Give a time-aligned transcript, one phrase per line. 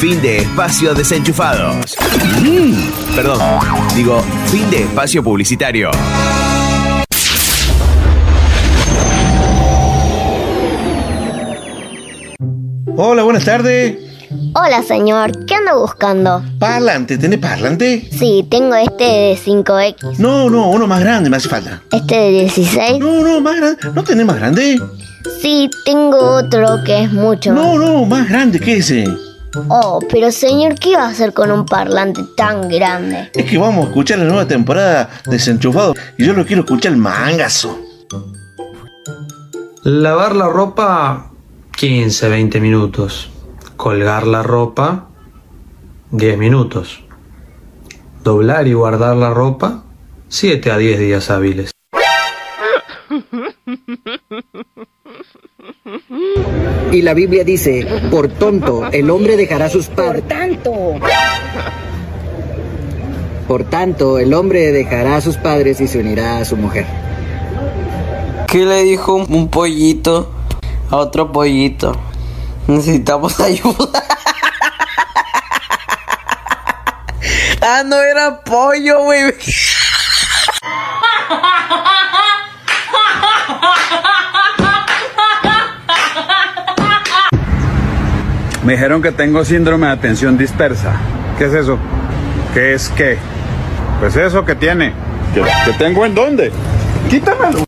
[0.00, 1.94] Fin de espacio desenchufados.
[2.40, 3.38] Mm, perdón,
[3.94, 5.90] digo, fin de espacio publicitario.
[12.96, 13.98] Hola, buenas tardes.
[14.54, 15.44] Hola, señor.
[15.44, 16.42] ¿Qué anda buscando?
[16.58, 18.08] Parlante, ¿tenés parlante?
[18.10, 20.16] Sí, tengo este de 5X.
[20.16, 21.82] No, no, uno más grande me hace falta.
[21.92, 22.98] ¿Este de 16?
[23.00, 23.78] No, no, más grande.
[23.94, 24.80] ¿No tenés más grande?
[25.42, 29.04] Sí, tengo otro que es mucho No, no, más grande que ese.
[29.68, 33.30] Oh, pero señor, ¿qué va a hacer con un parlante tan grande?
[33.34, 36.96] Es que vamos a escuchar la nueva temporada de Desenchufado y yo lo quiero escuchar
[36.96, 37.78] mangazo.
[39.82, 41.30] Lavar la ropa
[41.76, 43.30] 15, 20 minutos.
[43.76, 45.08] Colgar la ropa
[46.10, 47.02] 10 minutos.
[48.22, 49.84] Doblar y guardar la ropa
[50.28, 51.69] 7 a 10 días hábiles.
[56.92, 60.22] Y la Biblia dice, por tonto, el hombre dejará sus padres.
[60.22, 60.94] Por tanto,
[63.46, 66.86] Por tanto, el hombre dejará a sus padres y se unirá a su mujer.
[68.48, 70.32] ¿Qué le dijo un, pollito
[70.90, 71.96] a otro pollito?
[72.66, 74.04] Necesitamos ayuda.
[77.62, 79.32] ah, no era pollo, güey.
[88.64, 90.92] Me dijeron que tengo síndrome de atención dispersa.
[91.38, 91.78] ¿Qué es eso?
[92.52, 93.18] ¿Qué es qué?
[94.00, 94.92] Pues eso que tiene.
[95.34, 96.52] ¿Que, que tengo en dónde?
[97.08, 97.64] Quítamelo.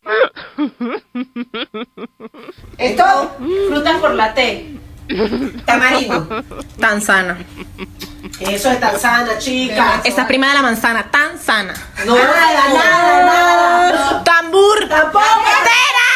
[2.78, 3.36] Esto,
[3.68, 4.76] frutas por la T.
[5.64, 6.44] Tamarindo.
[6.78, 7.38] Tan sana.
[8.40, 10.00] Eso es tan sana, chica.
[10.04, 11.74] Esa prima de la manzana, tan sana.
[12.06, 14.24] No, nada, nada, nada.
[14.24, 14.88] Tambur.
[14.88, 15.24] Tampoco.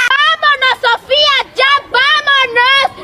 [0.09, 1.53] ¡vámonos, Sofía!
[1.55, 2.96] ¡Ya vámonos!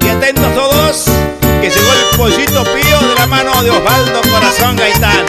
[0.00, 1.04] Y atentos todos,
[1.60, 5.26] que llegó el pollito pío de la mano de Osvaldo Corazón Gaitán.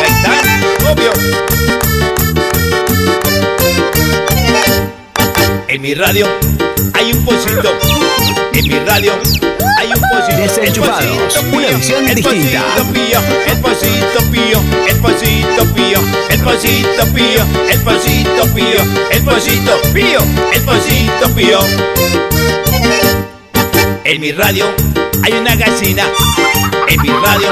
[0.00, 1.12] Gaitán, obvio.
[5.68, 6.26] En mi radio
[6.94, 7.70] hay un pollito.
[8.52, 9.12] En mi radio
[9.78, 10.36] hay un pollito.
[10.42, 12.62] Desenchufados, El pollito una pío, visión el distinta.
[12.76, 15.98] pollito pío, el pollito pío, el pollito pío,
[16.30, 20.20] el pollito pío, el pollito pío, el pollito pío,
[20.52, 21.58] el pollito pío.
[24.04, 24.66] En mi radio
[25.22, 26.04] hay una gallina.
[26.94, 27.48] En mi radio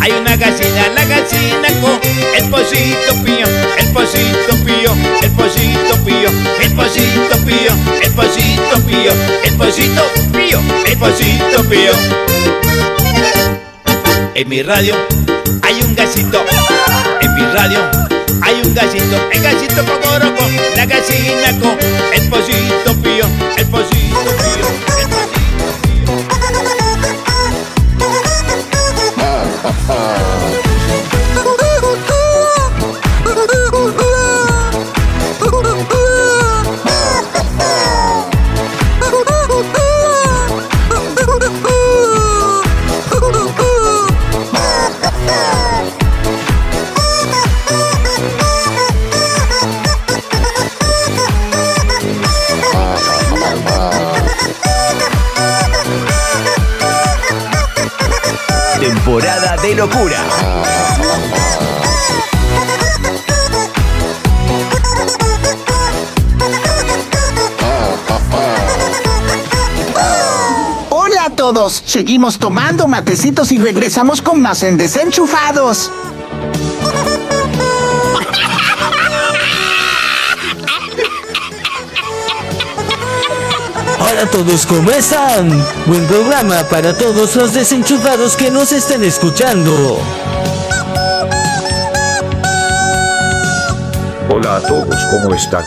[0.00, 0.88] hay una gallina.
[0.96, 2.00] La gallina con
[2.36, 3.46] el pollito pío,
[3.78, 4.92] el pollito pío,
[5.22, 6.30] el pollito pío,
[6.60, 7.70] el pollito pío,
[8.02, 9.12] el pollito pío,
[9.44, 10.02] el pollito
[10.32, 11.92] pío, el pollito pío.
[14.34, 14.96] En mi radio
[15.62, 16.44] hay un gallito.
[17.20, 17.78] En mi radio
[18.42, 19.30] hay un gallito.
[19.30, 20.42] El gallito cocoroco,
[20.74, 21.78] la gallina con
[22.12, 23.24] el pollito pío,
[23.56, 24.99] el pollito pío,
[29.72, 30.69] Oh.
[59.80, 60.18] Locura.
[70.90, 75.90] Hola a todos, seguimos tomando matecitos y regresamos con más en Desenchufados.
[84.20, 85.48] Hola a todos, ¿cómo están?
[85.86, 89.98] Buen programa para todos los desenchufados que nos estén escuchando.
[94.28, 95.64] Hola a todos, ¿cómo están?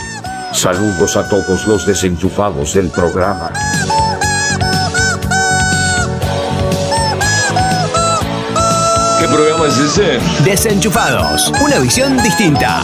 [0.52, 3.52] Saludos a todos los desenchufados del programa.
[9.20, 10.20] ¿Qué programa es ese?
[10.44, 12.84] Desenchufados, una visión distinta.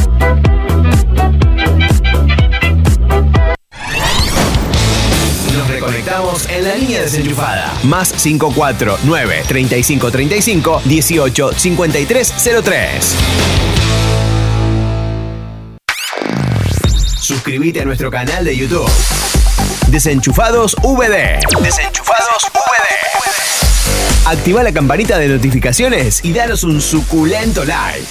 [5.91, 7.73] Nos reconectamos en la línea desenchufada.
[7.83, 12.33] Más 549 3535 18 53
[12.63, 13.15] 03.
[17.19, 18.89] Suscríbete a nuestro canal de YouTube.
[19.87, 21.41] Desenchufados VD.
[21.61, 24.27] Desenchufados VD.
[24.27, 28.07] Activa la campanita de notificaciones y danos un suculento like.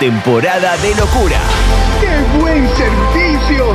[0.00, 1.40] Temporada de locura.
[2.00, 3.74] ¡Qué buen servicio!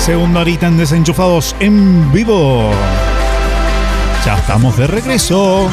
[0.00, 2.70] Segunda horita en Desenchufados en vivo.
[4.24, 5.68] Ya estamos de regreso.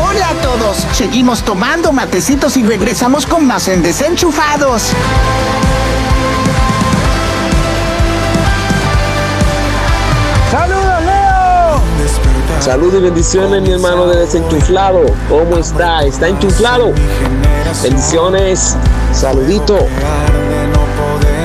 [0.00, 4.92] Hola a todos, seguimos tomando matecitos y regresamos con más en Desenchufados.
[12.68, 15.00] Salud y bendiciones, mi hermano de desenchuflado.
[15.30, 16.04] ¿Cómo está?
[16.04, 16.92] ¿Está enchuflado?
[17.82, 18.76] Bendiciones.
[19.10, 19.78] Saludito.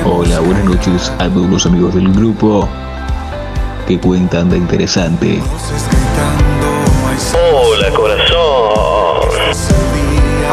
[0.04, 2.68] Hola, buenas noches a todos los amigos del grupo
[3.88, 5.40] que cuentan de interesante.
[7.32, 9.30] Hola, corazón.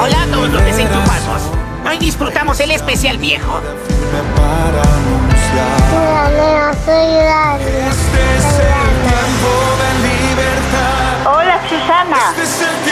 [0.01, 1.41] Hola a todos los desenchufados.
[1.85, 3.59] Hoy disfrutamos el especial viejo.
[5.91, 7.65] Hola, Leo, soy Dani.
[9.43, 10.10] Hola,
[12.33, 12.90] Specific.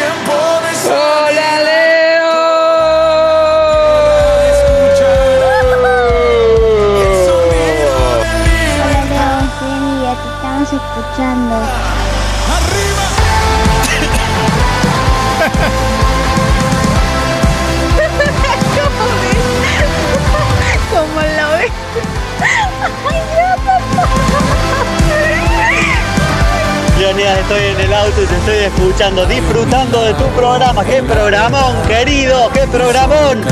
[28.49, 30.83] Estoy escuchando, disfrutando de tu programa.
[30.83, 32.49] ¡Qué programón, querido!
[32.51, 33.43] ¡Qué programón!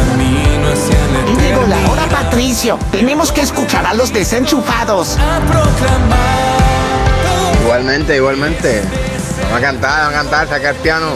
[1.39, 2.79] Llegó la hora, Patricio.
[2.91, 5.15] Tenemos que escuchar a los desenchufados.
[7.61, 8.81] Igualmente, igualmente.
[9.44, 11.11] Vamos a cantar, vamos a cantar, sacar el piano.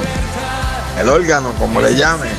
[0.99, 2.27] El órgano, como le llame.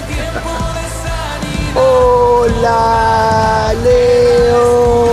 [1.74, 5.12] Hola, Leo.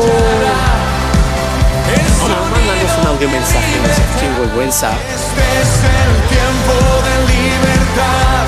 [2.51, 4.91] Mándanos un audio mensaje, no seas vergüenza.
[5.29, 6.73] Este es el tiempo
[7.05, 8.45] de libertad.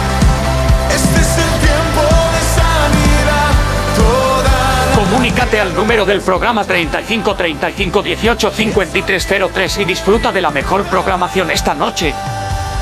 [0.89, 2.01] Este es el tiempo
[2.33, 3.51] de sanidad.
[3.97, 10.49] Toda Comunícate al número del programa 35 35 18 53 03 y disfruta de la
[10.49, 12.15] mejor programación esta noche.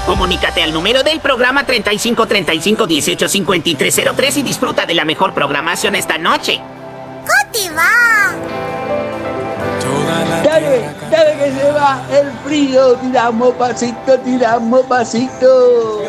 [0.05, 5.33] Comunícate al número del programa 35 35 18 53 03 y disfruta de la mejor
[5.33, 6.61] programación esta noche.
[7.25, 8.58] Dale,
[11.37, 16.01] que se va el frío, tiramos pasito, tiramos pasito.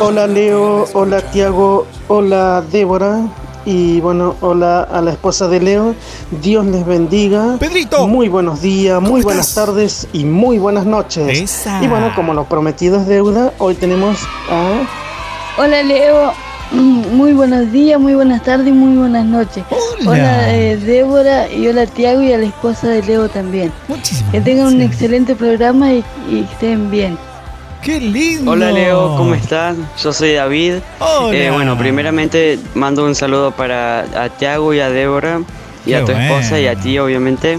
[0.00, 3.20] Hola Leo, hola Tiago, hola Débora
[3.64, 5.94] y bueno, hola a la esposa de Leo.
[6.42, 7.56] Dios les bendiga.
[7.58, 8.08] Pedrito.
[8.08, 11.38] Muy buenos días, muy buenas tardes y muy buenas noches.
[11.38, 11.82] Esa.
[11.82, 14.18] Y bueno, como lo prometido es deuda, hoy tenemos
[14.50, 14.82] a
[15.58, 16.32] Hola Leo,
[16.72, 19.64] muy buenos días, muy buenas tardes y muy buenas noches.
[20.06, 23.72] Hola, eh, Débora y hola Tiago y a la esposa de Leo también.
[24.30, 26.04] que tengan un excelente programa y,
[26.50, 27.18] estén bien.
[27.82, 28.52] ¡Qué lindo!
[28.52, 29.76] Hola Leo, ¿cómo estás?
[30.02, 30.74] Yo soy David.
[31.00, 31.36] Hola.
[31.36, 35.40] Eh, bueno, primeramente mando un saludo para a Tiago y a Débora
[35.84, 37.58] y Qué a tu esposa y a ti obviamente.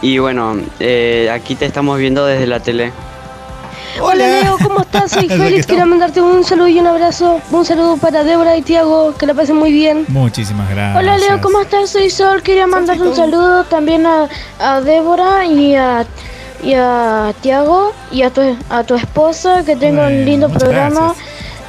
[0.00, 2.92] Y bueno, eh, aquí te estamos viendo desde la tele.
[4.00, 5.10] Hola Leo, ¿cómo estás?
[5.12, 7.40] Soy Félix, quiero mandarte un saludo y un abrazo.
[7.50, 10.04] Un saludo para Débora y Tiago, que la pasen muy bien.
[10.08, 10.96] Muchísimas gracias.
[10.96, 11.90] Hola Leo, ¿cómo estás?
[11.90, 14.28] Soy Sol, quería mandar un saludo también a,
[14.60, 16.06] a Débora y a,
[16.62, 18.40] y a Tiago y a tu,
[18.70, 21.14] a tu esposa, que tenga un lindo programa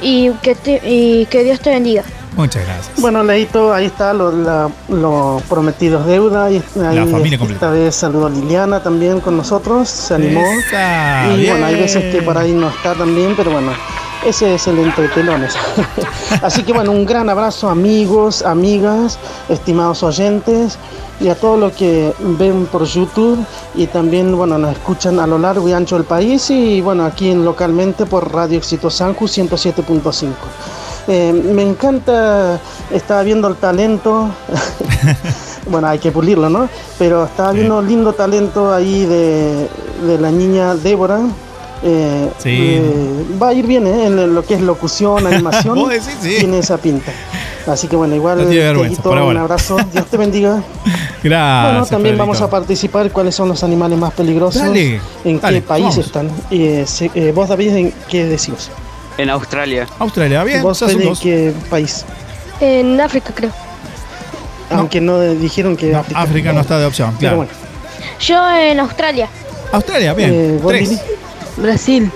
[0.00, 2.04] y que, te- y que Dios te bendiga.
[2.36, 3.00] Muchas gracias.
[3.00, 6.50] Bueno, Leito, ahí está lo, la- lo prometido es deuda.
[6.50, 7.70] Y ahí, La familia esta completa.
[7.70, 10.40] vez saludo a Liliana también con nosotros, se animó.
[10.40, 13.72] Esa, y bueno, hay veces que por ahí no está también, pero bueno,
[14.24, 15.54] ese es el entretelones.
[16.42, 19.18] Así que bueno, un gran abrazo amigos, amigas,
[19.48, 20.78] estimados oyentes
[21.20, 23.44] y a todos los que ven por YouTube
[23.74, 27.34] y también bueno nos escuchan a lo largo y ancho del país y bueno aquí
[27.34, 30.28] localmente por Radio Éxito Sanju 107.5.
[31.12, 32.60] Eh, me encanta,
[32.92, 34.28] estaba viendo el talento,
[35.68, 36.68] bueno hay que pulirlo, ¿no?
[37.00, 39.68] Pero estaba viendo lindo talento ahí de,
[40.06, 41.18] de la niña Débora.
[41.82, 42.48] Eh, Sí.
[42.52, 44.06] eh, va a ir bien ¿eh?
[44.06, 46.36] en lo que es locución, animación, decís, sí.
[46.38, 47.10] tiene esa pinta.
[47.66, 50.62] Así que bueno, igual Dieguito, un abrazo, Dios te bendiga.
[51.22, 51.64] Gracias.
[51.72, 52.18] bueno, también Federico.
[52.18, 55.98] vamos a participar cuáles son los animales más peligrosos, Dale, en dale, qué país vamos.
[55.98, 56.30] están.
[56.50, 58.70] Eh, se- vos David, ¿en qué decimos?
[59.20, 59.86] En Australia.
[59.98, 60.62] Australia, bien.
[60.62, 61.20] ¿Vos en dos.
[61.20, 62.06] qué país?
[62.58, 63.50] En África, creo.
[64.70, 66.20] Aunque no dijeron que África.
[66.22, 67.36] África no está de opción, Pero claro.
[67.36, 67.52] bueno.
[68.20, 69.28] Yo en Australia.
[69.72, 70.30] Australia, bien.
[70.32, 70.98] Eh.
[71.58, 72.10] Brasil.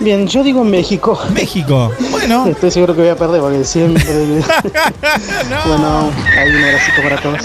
[0.00, 1.18] Bien, yo digo México.
[1.32, 1.92] México.
[2.10, 2.46] Bueno.
[2.48, 4.04] Estoy seguro que voy a perder porque siempre.
[5.66, 7.40] Bueno, ahí un abracito para todos.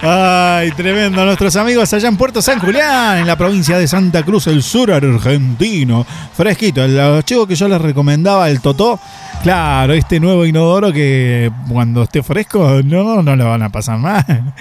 [0.00, 1.24] Ay, tremendo.
[1.24, 4.92] Nuestros amigos allá en Puerto San Julián, en la provincia de Santa Cruz, el sur
[4.92, 6.06] argentino.
[6.34, 6.84] Fresquito.
[6.84, 9.00] El archivo que yo les recomendaba, el Totó.
[9.42, 14.24] Claro, este nuevo inodoro que cuando esté fresco, no, no lo van a pasar mal.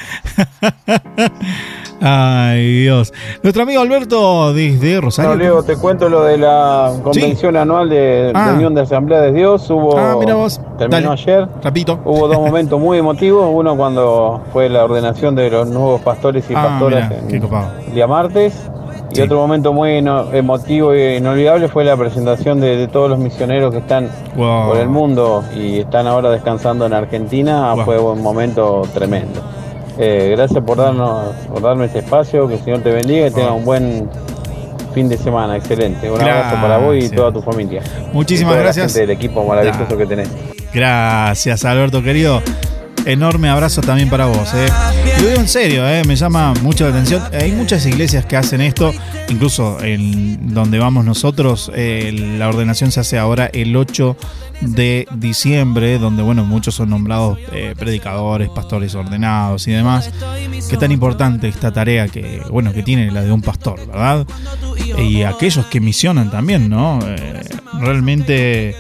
[2.02, 3.12] Ay, Dios.
[3.42, 5.32] Nuestro amigo Alberto desde Rosario.
[5.32, 8.50] No, Leo, te cuento lo de la convención anual de Ah.
[8.50, 9.70] reunión de Asamblea de Dios.
[9.70, 10.62] Hubo, Ah, mira vos.
[10.78, 11.22] terminó Dale.
[11.22, 11.48] ayer.
[12.06, 13.50] Hubo dos momentos muy emotivos.
[13.52, 17.68] Uno cuando fue la ordenación de los nuevos pastores y Ah, pastoras en copado.
[17.88, 18.54] el día martes.
[19.16, 23.18] Y otro momento muy no- emotivo e inolvidable fue la presentación de, de todos los
[23.18, 24.68] misioneros que están Wow.
[24.68, 27.74] por el mundo y están ahora descansando en Argentina.
[27.86, 29.40] Fue un momento tremendo.
[30.00, 33.52] Eh, gracias por darnos, por darme este espacio, que el Señor te bendiga y tenga
[33.54, 34.10] un buen
[34.94, 36.10] fin de semana, excelente.
[36.10, 37.82] Un abrazo para vos y toda tu familia.
[38.14, 38.94] Muchísimas Y toda la gracias.
[38.94, 40.30] gente del equipo maravilloso que tenés.
[40.74, 42.42] Gracias, Alberto, querido.
[43.08, 44.54] Enorme abrazo también para vos.
[44.54, 44.68] Eh.
[45.22, 47.24] Lo digo en serio, eh, me llama mucho la atención.
[47.32, 48.94] Hay muchas iglesias que hacen esto,
[49.30, 54.18] incluso en donde vamos nosotros, eh, la ordenación se hace ahora el 8
[54.60, 60.12] de diciembre, donde bueno, muchos son nombrados eh, predicadores, pastores ordenados y demás.
[60.70, 64.28] Qué tan importante esta tarea que, bueno, que tiene la de un pastor, ¿verdad?
[64.98, 67.00] Y aquellos que misionan también, ¿no?
[67.80, 68.76] Realmente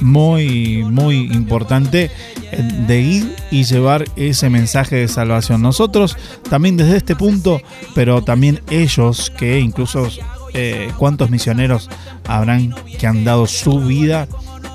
[0.00, 2.10] muy, muy importante
[2.50, 5.62] eh, de ir y llevar ese mensaje de salvación.
[5.62, 6.16] Nosotros
[6.48, 7.60] también desde este punto,
[7.94, 10.08] pero también ellos que incluso
[10.54, 11.88] eh, cuántos misioneros
[12.26, 14.26] habrán que han dado su vida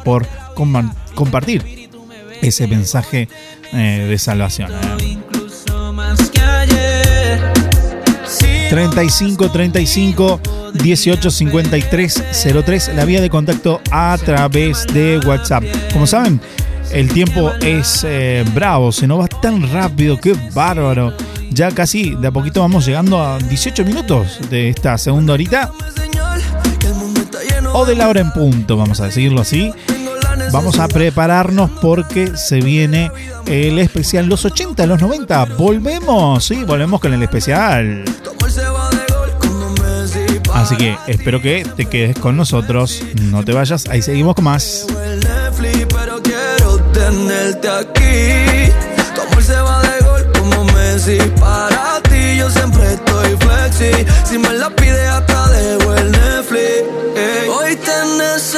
[0.05, 1.89] por compa- compartir
[2.41, 3.27] ese mensaje
[3.73, 4.71] eh, de salvación.
[8.69, 10.41] 35 35
[10.73, 12.23] 18 53
[12.65, 15.63] 03, la vía de contacto a través de WhatsApp.
[15.93, 16.41] Como saben,
[16.91, 21.13] el tiempo es eh, bravo, se nos va tan rápido, qué bárbaro.
[21.49, 25.71] Ya casi de a poquito vamos llegando a 18 minutos de esta segunda horita.
[27.73, 29.71] O de la hora en punto, vamos a decirlo así.
[30.51, 33.11] Vamos a prepararnos porque se viene
[33.45, 35.45] el especial los 80, los 90.
[35.57, 38.03] Volvemos, sí, volvemos con el especial.
[40.53, 43.01] Así que espero que te quedes con nosotros.
[43.21, 44.87] No te vayas, ahí seguimos con más.
[44.89, 48.71] pero quiero tenerte aquí.
[51.39, 53.37] Para ti yo siempre estoy.
[54.25, 56.83] Si me la pides hasta dejo el Netflix.
[57.49, 58.56] Hoy te necesito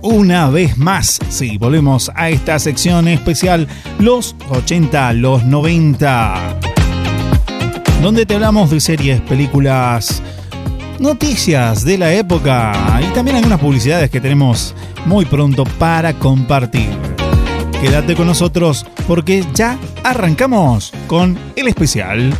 [0.00, 1.18] Una vez más.
[1.28, 3.66] Sí, volvemos a esta sección especial,
[3.98, 6.60] los 80, los 90.
[8.00, 10.22] donde te hablamos de series, películas,
[11.00, 14.72] noticias de la época y también algunas publicidades que tenemos
[15.04, 16.88] muy pronto para compartir.
[17.80, 22.32] Quédate con nosotros porque ya arrancamos con el especial.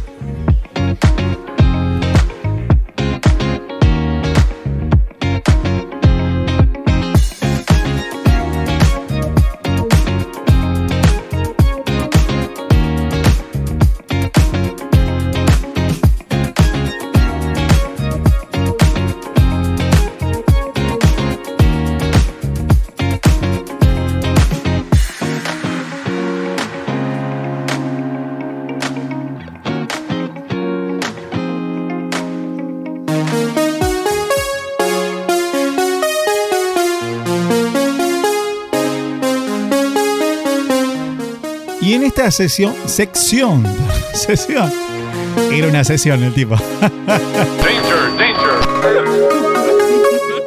[42.30, 43.64] Sesión, sección,
[44.12, 44.70] sesión,
[45.52, 46.56] era una sesión el tipo.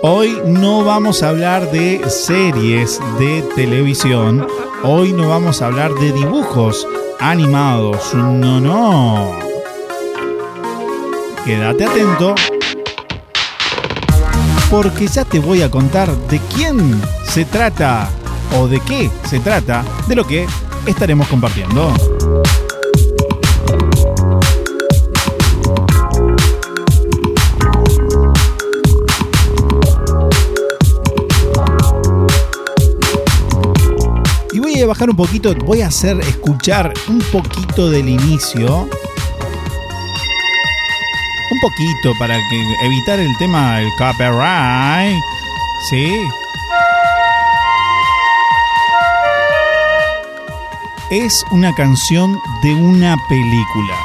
[0.01, 4.45] Hoy no vamos a hablar de series de televisión,
[4.83, 6.85] hoy no vamos a hablar de dibujos
[7.19, 9.39] animados, no, no.
[11.45, 12.35] Quédate atento
[14.69, 18.09] porque ya te voy a contar de quién se trata
[18.59, 20.45] o de qué se trata de lo que
[20.91, 21.93] estaremos compartiendo.
[34.51, 38.89] Y voy a bajar un poquito, voy a hacer escuchar un poquito del inicio.
[41.51, 45.17] Un poquito para que evitar el tema del copyright.
[45.89, 46.13] Sí,
[51.09, 53.95] es una canción de una película.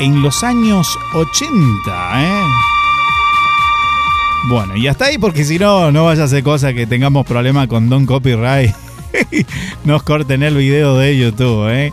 [0.00, 2.42] En los años 80, ¿eh?
[4.48, 7.68] Bueno, y hasta ahí porque si no, no vaya a ser cosa que tengamos problemas
[7.68, 8.74] con Don Copyright.
[9.84, 11.92] Nos corten el video de YouTube, ¿eh?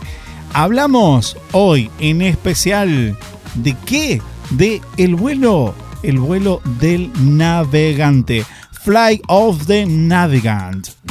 [0.52, 3.16] Hablamos hoy en especial
[3.54, 4.20] de qué?
[4.50, 8.44] De el vuelo, el vuelo del navegante.
[8.84, 11.03] Fly of the Navigant.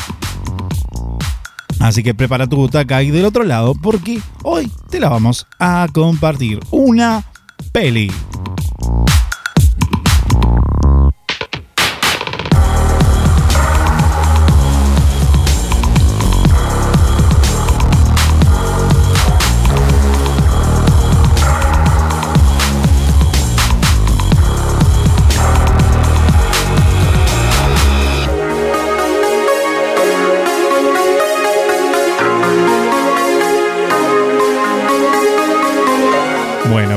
[1.83, 5.85] Así que prepara tu butaca ahí del otro lado porque hoy te la vamos a
[5.91, 6.61] compartir.
[6.71, 7.25] Una
[7.73, 8.09] peli.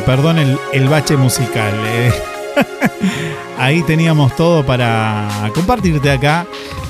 [0.07, 0.38] Perdón
[0.73, 1.75] el, bache musical.
[1.85, 2.12] eh.
[3.59, 6.47] Ahí teníamos todo para compartirte acá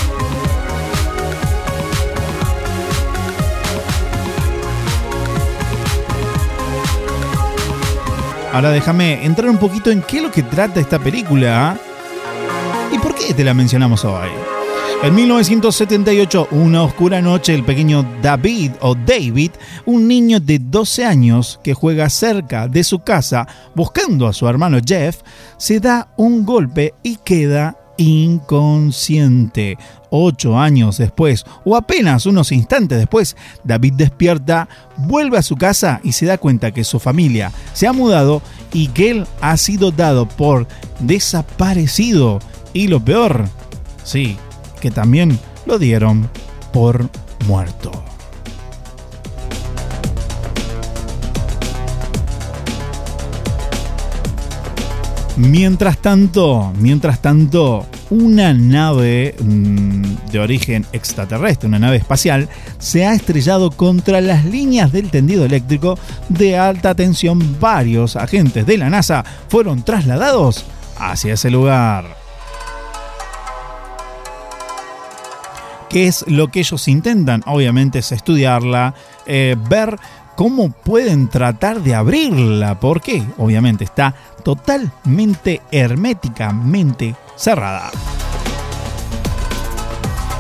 [8.56, 11.72] Ahora déjame entrar un poquito en qué es lo que trata esta película.
[11.72, 11.78] ¿ah?
[13.16, 14.30] ¿Y por qué te la mencionamos hoy?
[15.04, 19.52] En 1978, una oscura noche, el pequeño David o David,
[19.86, 24.80] un niño de 12 años que juega cerca de su casa buscando a su hermano
[24.86, 25.22] Jeff,
[25.58, 29.78] se da un golpe y queda inconsciente.
[30.10, 36.14] Ocho años después, o apenas unos instantes después, David despierta, vuelve a su casa y
[36.14, 38.42] se da cuenta que su familia se ha mudado
[38.74, 40.68] y que él ha sido dado por
[41.00, 42.40] desaparecido.
[42.76, 43.46] Y lo peor,
[44.04, 44.36] sí,
[44.82, 46.30] que también lo dieron
[46.74, 47.10] por
[47.48, 47.90] muerto.
[55.38, 63.14] Mientras tanto, mientras tanto, una nave mm, de origen extraterrestre, una nave espacial, se ha
[63.14, 67.58] estrellado contra las líneas del tendido eléctrico de alta tensión.
[67.62, 70.66] Varios agentes de la NASA fueron trasladados
[70.98, 72.15] hacia ese lugar.
[75.96, 77.42] ¿Qué es lo que ellos intentan?
[77.46, 78.94] Obviamente es estudiarla,
[79.26, 79.98] eh, ver
[80.36, 82.78] cómo pueden tratar de abrirla.
[82.82, 83.24] ¿Por qué?
[83.38, 87.92] Obviamente está totalmente herméticamente cerrada.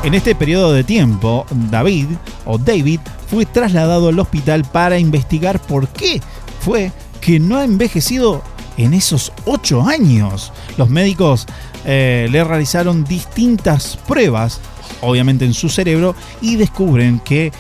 [0.04, 2.08] En este periodo de tiempo, David
[2.44, 6.22] o David fue trasladado al hospital para investigar por qué
[6.60, 6.92] fue
[7.22, 8.44] que no ha envejecido
[8.76, 10.52] en esos ocho años.
[10.78, 11.46] Los médicos
[11.86, 14.60] eh, le realizaron distintas pruebas,
[15.02, 17.52] obviamente en su cerebro, y descubren que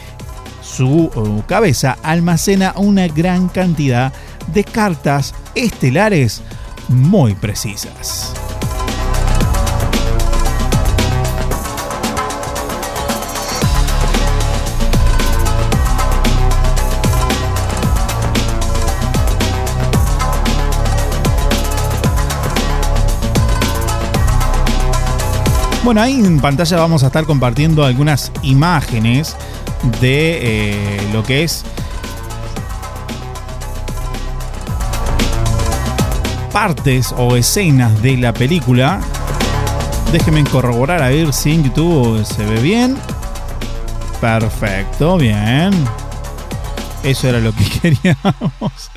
[0.61, 4.13] su cabeza almacena una gran cantidad
[4.53, 6.41] de cartas estelares
[6.87, 8.33] muy precisas.
[25.85, 29.37] Bueno, ahí en pantalla vamos a estar compartiendo algunas imágenes
[30.01, 31.63] de eh, lo que es
[36.51, 38.99] partes o escenas de la película.
[40.11, 42.97] Déjenme corroborar a ver si en YouTube se ve bien.
[44.19, 45.71] Perfecto, bien.
[47.03, 48.89] Eso era lo que queríamos.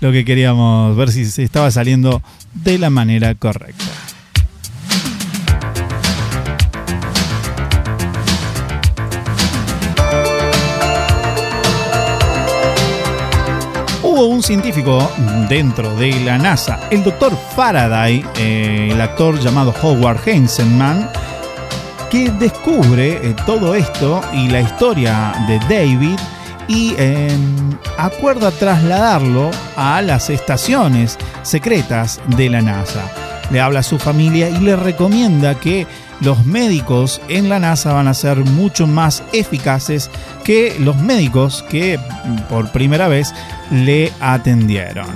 [0.00, 2.22] Lo que queríamos ver si se estaba saliendo
[2.54, 4.03] de la manera correcta.
[14.14, 15.10] Hubo un científico
[15.48, 21.10] dentro de la NASA, el doctor Faraday, eh, el actor llamado Howard Heinzelman,
[22.12, 26.16] que descubre eh, todo esto y la historia de David
[26.68, 33.10] y em, acuerda trasladarlo a las estaciones secretas de la NASA.
[33.50, 35.88] Le habla a su familia y le recomienda que
[36.24, 40.10] los médicos en la NASA van a ser mucho más eficaces
[40.42, 41.98] que los médicos que
[42.48, 43.32] por primera vez
[43.70, 45.06] le atendieron.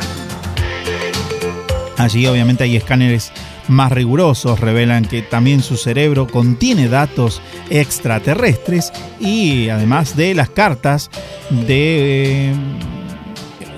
[1.96, 3.32] Allí obviamente hay escáneres
[3.68, 11.10] más rigurosos, revelan que también su cerebro contiene datos extraterrestres y además de las cartas
[11.50, 12.52] de,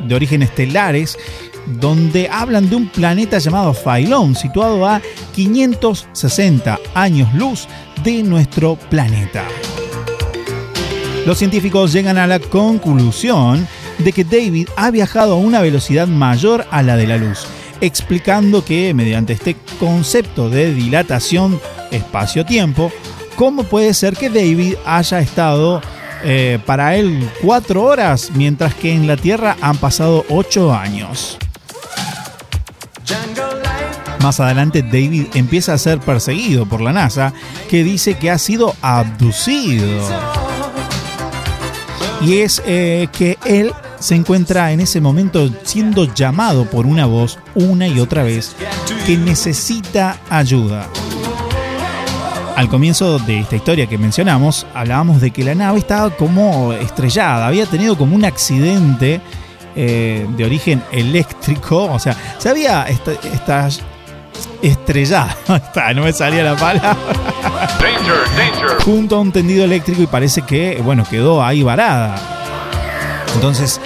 [0.06, 1.16] de origen estelares
[1.66, 7.66] donde hablan de un planeta llamado Failón, situado a 560 años luz
[8.04, 9.44] de nuestro planeta.
[11.26, 13.66] Los científicos llegan a la conclusión
[13.98, 17.46] de que David ha viajado a una velocidad mayor a la de la luz,
[17.80, 22.90] explicando que mediante este concepto de dilatación espacio-tiempo,
[23.36, 25.82] ¿cómo puede ser que David haya estado
[26.24, 31.38] eh, para él cuatro horas, mientras que en la Tierra han pasado ocho años?
[34.22, 37.32] Más adelante David empieza a ser perseguido por la NASA
[37.68, 40.00] que dice que ha sido abducido.
[42.20, 47.38] Y es eh, que él se encuentra en ese momento siendo llamado por una voz
[47.54, 48.56] una y otra vez
[49.06, 50.86] que necesita ayuda.
[52.56, 57.46] Al comienzo de esta historia que mencionamos, hablábamos de que la nave estaba como estrellada,
[57.46, 59.22] había tenido como un accidente
[59.74, 62.86] eh, de origen eléctrico, o sea, se había
[64.62, 65.34] estrellado,
[65.94, 66.96] no me salía la palabra,
[68.84, 72.16] junto a un tendido eléctrico y parece que, bueno, quedó ahí varada.
[73.34, 73.80] Entonces,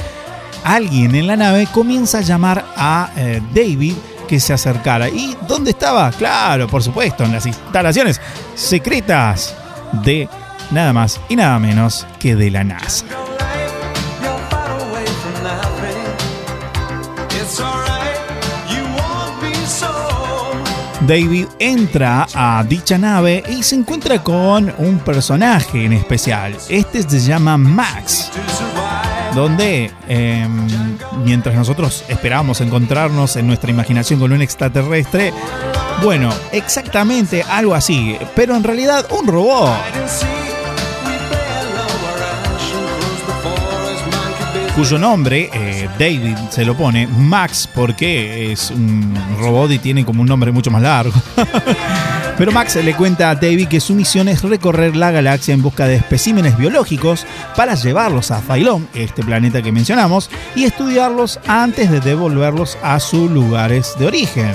[0.65, 3.95] alguien en la nave comienza a llamar a eh, David
[4.27, 5.09] que se acercara.
[5.09, 6.11] ¿Y dónde estaba?
[6.13, 8.21] Claro, por supuesto, en las instalaciones
[8.55, 9.55] secretas
[9.93, 10.29] de
[10.71, 13.05] nada más y nada menos que de la NASA.
[21.07, 26.57] David entra a dicha nave y se encuentra con un personaje en especial.
[26.69, 28.31] Este se llama Max.
[29.35, 30.67] Donde em,
[31.25, 35.35] mientras nosotros esperábamos encontrarnos en nuestra imaginación con un extraterrestre,
[36.03, 39.75] bueno, exactamente algo así, pero en realidad un robot.
[44.75, 50.23] Cuyo nombre eh, David se lo pone Max porque es un robot y tiene como
[50.23, 51.15] un nombre mucho más largo.
[52.39, 55.87] Pero Max le cuenta a David que su misión es recorrer la galaxia en busca
[55.87, 62.01] de especímenes biológicos para llevarlos a Failón, este planeta que mencionamos, y estudiarlos antes de
[62.01, 64.53] devolverlos a sus lugares de origen.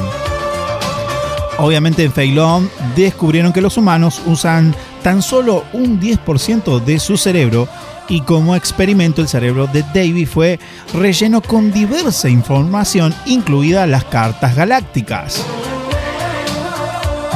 [1.57, 7.69] Obviamente en Failón descubrieron que los humanos usan tan solo un 10% de su cerebro
[8.09, 10.59] y como experimento el cerebro de Davy fue
[10.93, 15.45] relleno con diversa información, incluidas las cartas galácticas.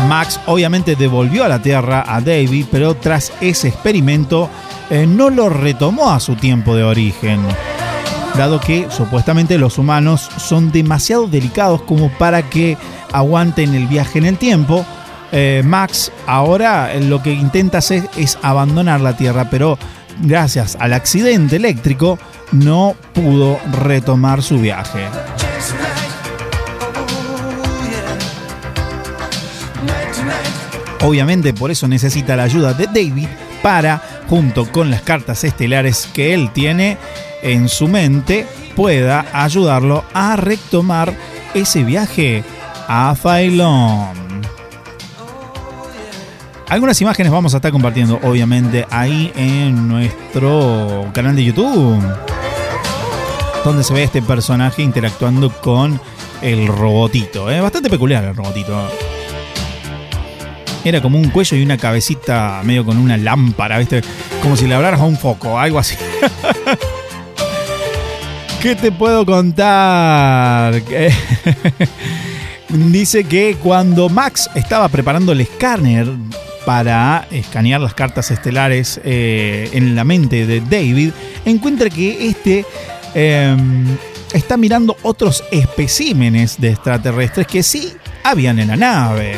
[0.08, 4.50] Max obviamente devolvió a la Tierra a David, pero tras ese experimento
[4.90, 7.40] eh, no lo retomó a su tiempo de origen,
[8.36, 12.78] dado que supuestamente los humanos son demasiado delicados como para que
[13.12, 14.86] aguanten el viaje en el tiempo.
[15.32, 19.80] Eh, Max ahora lo que intenta hacer es abandonar la Tierra, pero
[20.22, 22.20] gracias al accidente eléctrico
[22.52, 25.08] no pudo retomar su viaje.
[31.02, 33.28] Obviamente por eso necesita la ayuda de David
[33.62, 36.98] para, junto con las cartas estelares que él tiene
[37.42, 41.14] en su mente, pueda ayudarlo a retomar
[41.54, 42.44] ese viaje
[42.88, 44.23] a Failón.
[46.74, 52.02] Algunas imágenes vamos a estar compartiendo, obviamente, ahí en nuestro canal de YouTube,
[53.64, 56.02] donde se ve este personaje interactuando con
[56.42, 57.52] el robotito.
[57.52, 57.62] ¿eh?
[57.62, 58.90] Bastante peculiar el robotito.
[60.84, 64.02] Era como un cuello y una cabecita medio con una lámpara, ¿viste?
[64.42, 65.96] Como si le hablaras a un foco, algo así.
[68.64, 70.74] ¿Qué te puedo contar?
[72.70, 76.08] Dice que cuando Max estaba preparando el escáner
[76.66, 81.12] para escanear las cartas estelares eh, en la mente de David,
[81.46, 82.66] encuentra que este
[83.14, 83.86] em,
[84.34, 89.36] está mirando otros especímenes de extraterrestres que sí habían en la nave.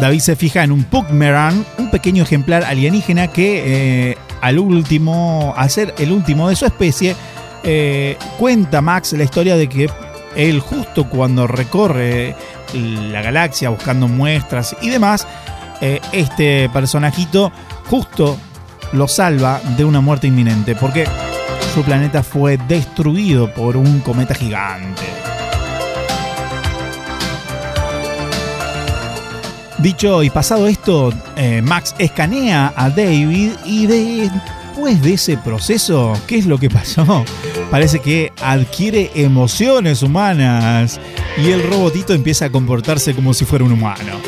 [0.00, 5.70] David se fija en un Pugmeran, un pequeño ejemplar alienígena que eh, al último, al
[5.70, 7.16] ser el último de su especie,
[7.64, 9.90] eh, cuenta Max la historia de que
[10.36, 12.36] él justo cuando recorre
[12.74, 15.26] la galaxia buscando muestras y demás,
[15.80, 17.52] eh, este personajito
[17.86, 18.36] justo
[18.92, 21.06] lo salva de una muerte inminente porque
[21.74, 25.02] su planeta fue destruido por un cometa gigante.
[29.78, 33.86] Dicho y pasado esto, eh, Max escanea a David y
[34.78, 37.24] después de ese proceso, ¿qué es lo que pasó?
[37.68, 41.00] Parece que adquiere emociones humanas
[41.36, 44.20] y el robotito empieza a comportarse como si fuera un humano.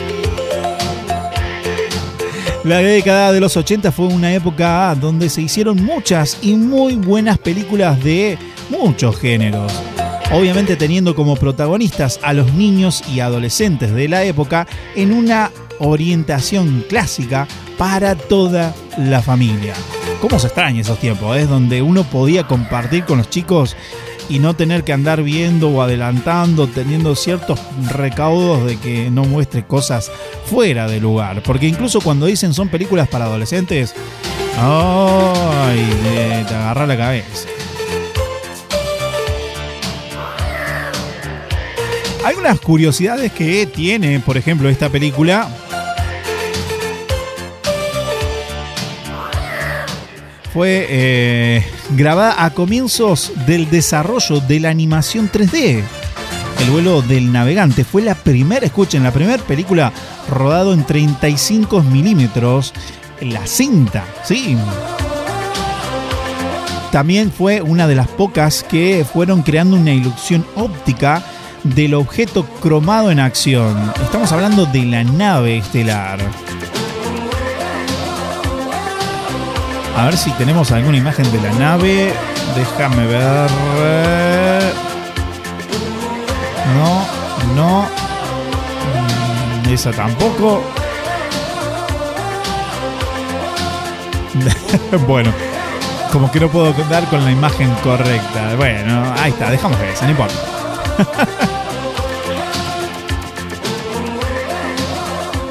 [2.65, 7.39] La década de los 80 fue una época donde se hicieron muchas y muy buenas
[7.39, 8.37] películas de
[8.71, 9.73] muchos géneros
[10.33, 16.85] obviamente teniendo como protagonistas a los niños y adolescentes de la época en una orientación
[16.89, 17.49] clásica
[17.81, 19.73] para toda la familia.
[20.21, 21.35] ¿Cómo se extraña esos tiempos?
[21.39, 23.75] Es donde uno podía compartir con los chicos
[24.29, 27.59] y no tener que andar viendo o adelantando, teniendo ciertos
[27.91, 30.13] recaudos de que no muestre cosas
[30.45, 31.43] fuera de lugar.
[31.43, 33.95] Porque incluso cuando dicen son películas para adolescentes,
[34.59, 35.83] ¡ay!
[36.47, 37.49] Te agarra la cabeza.
[42.27, 45.49] Algunas curiosidades que tiene, por ejemplo, esta película.
[50.53, 55.83] Fue eh, grabada a comienzos del desarrollo de la animación 3D.
[56.61, 59.93] El vuelo del navegante fue la primera, escuchen, la primera película
[60.29, 62.75] rodado en 35 milímetros.
[63.21, 64.57] La cinta, sí.
[66.91, 71.23] También fue una de las pocas que fueron creando una ilusión óptica
[71.63, 73.93] del objeto cromado en acción.
[74.03, 76.19] Estamos hablando de la nave estelar.
[79.97, 82.13] A ver si tenemos alguna imagen de la nave.
[82.57, 83.51] Déjame ver.
[86.75, 87.05] No,
[87.55, 87.83] no.
[89.65, 90.63] Mm, esa tampoco.
[95.07, 95.33] bueno,
[96.13, 98.55] como que no puedo dar con la imagen correcta.
[98.57, 100.35] Bueno, ahí está, dejamos esa, no importa.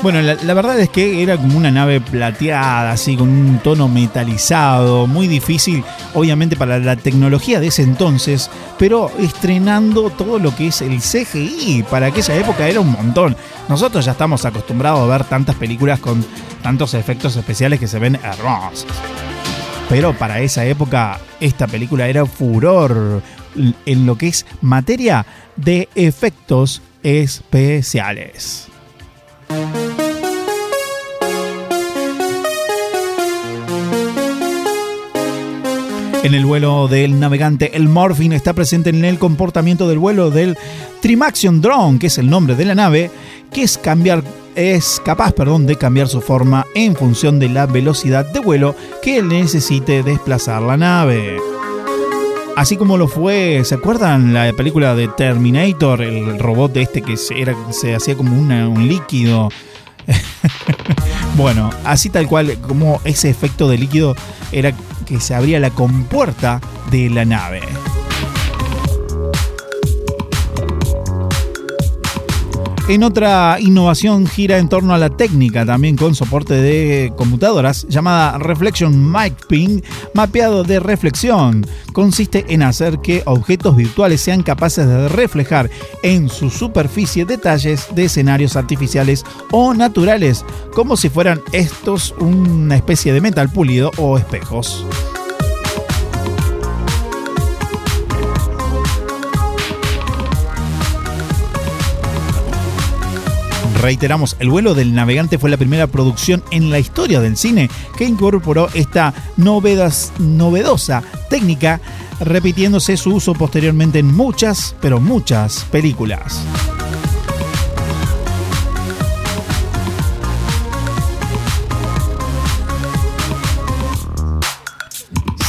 [0.02, 5.08] Bueno, la, verdad es que era como una nave plateada, así, con un tono metalizado,
[5.08, 5.84] muy difícil,
[6.14, 11.84] obviamente, para la tecnología de ese entonces, pero estrenando todo lo que es el CGI.
[11.90, 13.36] Para aquella época era un montón.
[13.68, 16.26] Nosotros ya estamos acostumbrados a ver tantas películas con
[16.64, 18.88] tantos efectos especiales que se ven hermosos.
[19.90, 23.22] Pero para esa época, esta película era furor
[23.86, 25.26] en lo que es materia
[25.58, 28.70] de efectos especiales.
[36.24, 40.58] En el vuelo del navegante, el Morphin está presente en el comportamiento del vuelo del
[41.02, 43.10] Trimaxion Drone, que es el nombre de la nave,
[43.52, 44.24] que es cambiar
[44.56, 49.22] es capaz, perdón, de cambiar su forma en función de la velocidad de vuelo que
[49.22, 51.38] necesite desplazar la nave.
[52.58, 56.02] Así como lo fue, ¿se acuerdan la película de Terminator?
[56.02, 59.50] El robot de este que era, se hacía como un líquido.
[61.38, 64.16] bueno, así tal cual como ese efecto de líquido
[64.52, 64.74] era
[65.06, 67.62] que se abría la compuerta de la nave.
[72.90, 78.40] En otra innovación gira en torno a la técnica, también con soporte de computadoras, llamada
[78.40, 79.84] Reflection Mapping,
[80.16, 81.68] mapeado de reflexión.
[81.94, 85.70] Consiste en hacer que objetos virtuales sean capaces de reflejar
[86.02, 93.14] en su superficie detalles de escenarios artificiales o naturales, como si fueran estos una especie
[93.14, 94.84] de metal pulido o espejos.
[103.80, 108.04] Reiteramos, El vuelo del navegante fue la primera producción en la historia del cine que
[108.04, 111.80] incorporó esta novedosa técnica,
[112.20, 116.44] repitiéndose su uso posteriormente en muchas, pero muchas películas.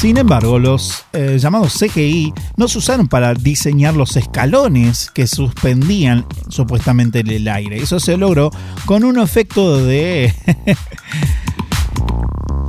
[0.00, 6.24] Sin embargo, los eh, llamados CGI no se usaron para diseñar los escalones que suspendían
[6.48, 7.76] supuestamente en el aire.
[7.76, 8.50] Eso se logró
[8.86, 10.34] con un efecto de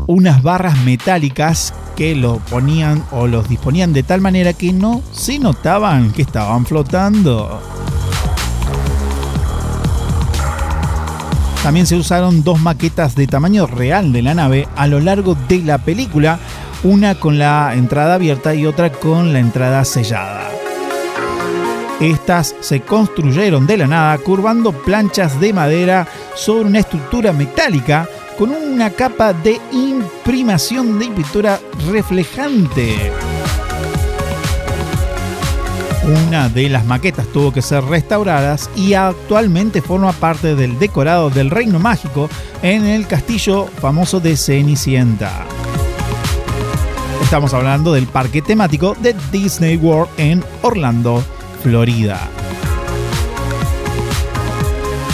[0.07, 5.39] unas barras metálicas que lo ponían o los disponían de tal manera que no se
[5.39, 7.61] notaban que estaban flotando.
[11.63, 15.59] También se usaron dos maquetas de tamaño real de la nave a lo largo de
[15.59, 16.39] la película
[16.83, 20.49] una con la entrada abierta y otra con la entrada sellada.
[21.99, 28.49] Estas se construyeron de la nada curvando planchas de madera sobre una estructura metálica con
[28.49, 31.59] una capa de imprimación de pintura
[31.91, 33.11] reflejante.
[36.27, 41.51] Una de las maquetas tuvo que ser restauradas y actualmente forma parte del decorado del
[41.51, 42.27] Reino Mágico
[42.63, 45.45] en el castillo famoso de Cenicienta.
[47.21, 51.23] Estamos hablando del parque temático de Disney World en Orlando,
[51.63, 52.19] Florida.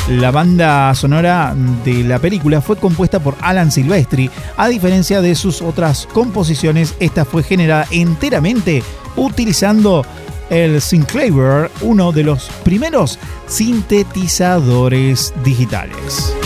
[0.09, 4.31] La banda sonora de la película fue compuesta por Alan Silvestri.
[4.55, 8.81] A diferencia de sus otras composiciones, esta fue generada enteramente
[9.17, 10.05] utilizando
[10.49, 16.36] el Synclavier, uno de los primeros sintetizadores digitales.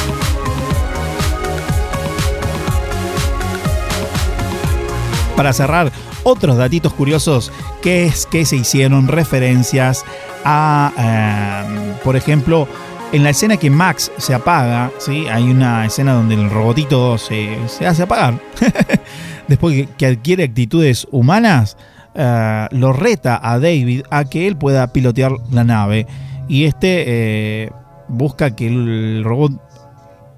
[5.35, 5.91] Para cerrar,
[6.23, 10.03] otros datitos curiosos que es que se hicieron referencias
[10.45, 12.67] a, em, por ejemplo,
[13.11, 15.27] en la escena que Max se apaga, ¿sí?
[15.27, 18.39] hay una escena donde el robotito se, hace apagar.
[19.47, 21.75] Después que, adquiere actitudes humanas,
[22.15, 26.07] eh, lo reta a David a que él pueda pilotear la nave.
[26.47, 27.71] Y este eh,
[28.07, 29.61] busca que el robot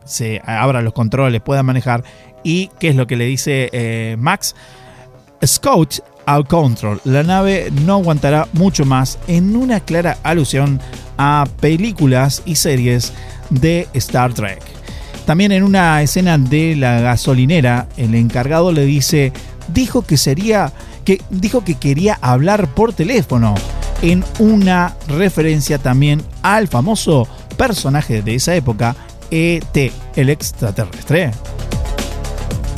[0.05, 2.03] se abra los controles, pueda manejar.
[2.43, 4.55] ¿Y qué es lo que le dice eh, Max?
[5.45, 6.99] Scout Out Control.
[7.03, 10.79] La nave no aguantará mucho más en una clara alusión
[11.17, 13.13] a películas y series
[13.49, 14.61] de Star Trek.
[15.25, 19.31] También en una escena de la gasolinera, el encargado le dice,
[19.69, 20.73] dijo que sería
[21.05, 23.55] que dijo que quería hablar por teléfono
[24.01, 27.27] en una referencia también al famoso
[27.57, 28.95] personaje de esa época,
[29.31, 31.31] ET, el extraterrestre.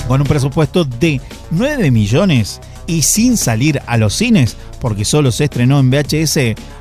[0.07, 1.19] Con un presupuesto de
[1.51, 6.37] 9 millones y sin salir a los cines, porque solo se estrenó en VHS,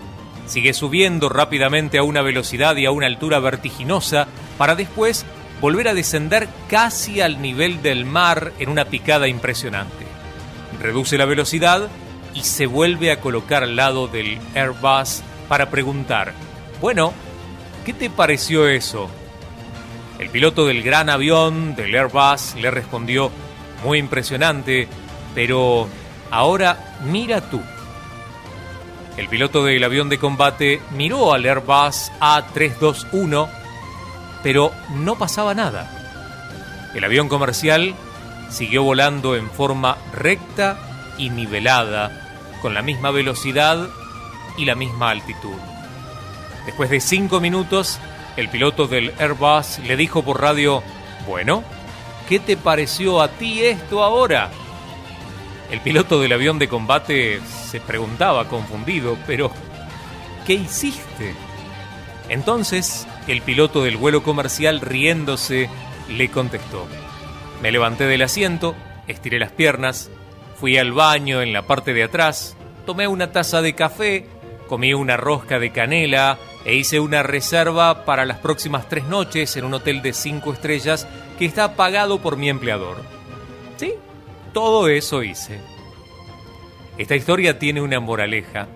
[0.49, 4.25] Sigue subiendo rápidamente a una velocidad y a una altura vertiginosa
[4.57, 5.23] para después
[5.61, 10.07] volver a descender casi al nivel del mar en una picada impresionante.
[10.81, 11.87] Reduce la velocidad
[12.33, 16.33] y se vuelve a colocar al lado del Airbus para preguntar,
[16.81, 17.13] bueno,
[17.85, 19.07] ¿qué te pareció eso?
[20.17, 23.29] El piloto del gran avión del Airbus le respondió,
[23.83, 24.87] muy impresionante,
[25.35, 25.87] pero
[26.31, 27.61] ahora mira tú.
[29.19, 33.49] El piloto del avión de combate miró al Airbus A321,
[34.41, 35.91] pero no pasaba nada.
[36.95, 37.95] El avión comercial
[38.49, 40.79] siguió volando en forma recta
[41.17, 42.29] y nivelada,
[42.61, 43.89] con la misma velocidad
[44.55, 45.57] y la misma altitud.
[46.65, 47.99] Después de cinco minutos,
[48.37, 50.81] el piloto del Airbus le dijo por radio,
[51.27, 51.65] bueno,
[52.29, 54.49] ¿qué te pareció a ti esto ahora?
[55.71, 59.51] El piloto del avión de combate se preguntaba confundido, pero
[60.45, 61.35] ¿qué hiciste?
[62.27, 65.69] Entonces, el piloto del vuelo comercial riéndose
[66.09, 66.87] le contestó,
[67.61, 68.75] me levanté del asiento,
[69.07, 70.09] estiré las piernas,
[70.59, 74.25] Fui al baño en la parte de atrás, tomé una taza de café,
[74.67, 79.63] comí una rosca de canela e hice una reserva para las próximas tres noches en
[79.63, 81.07] un hotel de cinco estrellas
[81.37, 82.97] que está pagado por mi empleador.
[83.77, 83.93] Sí,
[84.53, 85.59] todo eso hice.
[86.97, 88.67] Esta historia tiene una moraleja,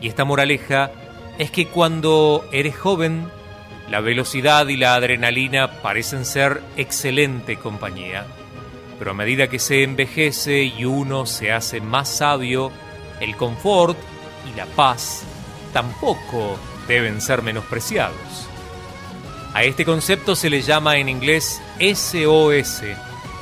[0.00, 0.90] y esta moraleja
[1.38, 3.28] es que cuando eres joven,
[3.90, 8.26] la velocidad y la adrenalina parecen ser excelente compañía
[9.02, 12.70] pero a medida que se envejece y uno se hace más sabio,
[13.18, 13.98] el confort
[14.48, 15.24] y la paz
[15.72, 16.56] tampoco
[16.86, 18.46] deben ser menospreciados.
[19.54, 22.84] A este concepto se le llama en inglés SOS,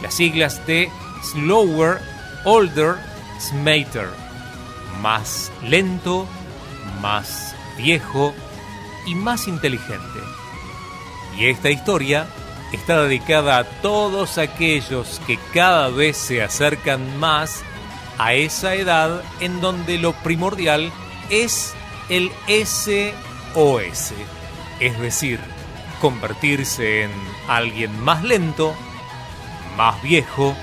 [0.00, 0.88] las siglas de
[1.22, 2.00] Slower,
[2.44, 2.96] Older,
[3.40, 4.08] Smarter,
[5.00, 6.26] más lento,
[7.00, 8.34] más viejo
[9.06, 10.20] y más inteligente.
[11.36, 12.26] Y esta historia
[12.72, 17.62] está dedicada a todos aquellos que cada vez se acercan más
[18.18, 20.92] a esa edad en donde lo primordial
[21.30, 21.74] es
[22.08, 24.12] el SOS,
[24.80, 25.40] es decir,
[26.00, 27.10] convertirse en
[27.48, 28.74] alguien más lento,
[29.76, 30.54] más viejo,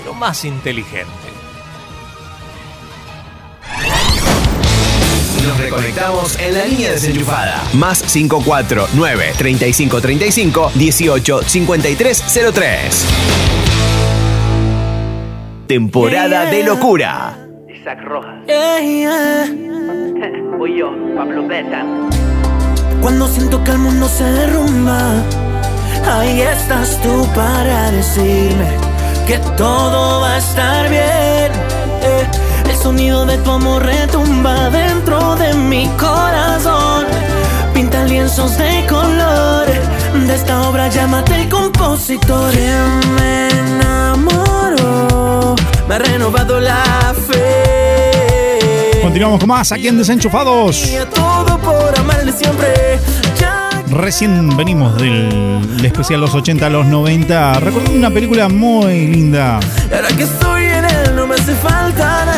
[0.00, 1.10] pero más inteligente.
[5.46, 7.62] Nos reconectamos en la línea desenchufada.
[7.72, 13.06] Más 549 3535 18 5303.
[15.66, 17.38] Temporada de locura.
[17.68, 18.46] Isaac Rojas.
[18.46, 19.46] Yeah,
[20.58, 21.84] Voy yo, Pablo Beta.
[23.00, 25.22] Cuando siento que el mundo se derrumba,
[26.06, 28.89] ahí estás tú para decirme
[29.30, 31.52] que todo va a estar bien.
[32.02, 32.26] Eh,
[32.68, 37.06] el sonido de tu amor retumba dentro de mi corazón.
[37.72, 39.66] Pinta lienzos de color.
[40.26, 42.52] De esta obra llámate el compositor.
[43.16, 45.54] Me enamoró,
[45.86, 49.00] me ha renovado la fe.
[49.00, 50.90] Continuamos con más aquí en Desenchufados.
[50.90, 52.98] Y a todo por amarle siempre.
[53.90, 59.58] Recién venimos del especial los 80 a los 90, recordando una película muy linda.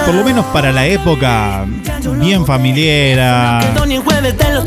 [0.06, 1.66] Por lo menos para la época,
[2.20, 2.44] bien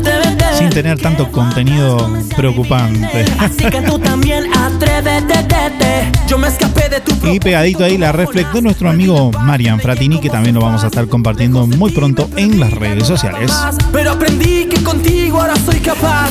[0.00, 0.58] TVT.
[0.58, 3.24] sin tener tanto contenido preocupante.
[3.38, 6.12] Así que tú también atrévete, tete.
[6.26, 10.20] Yo me escapé de tu Y pegadito ahí la reflex de nuestro amigo Marian Fratini,
[10.20, 13.52] que también lo vamos a estar compartiendo muy pronto en las redes sociales.
[13.92, 16.30] Pero aprendí que contigo ahora soy capaz.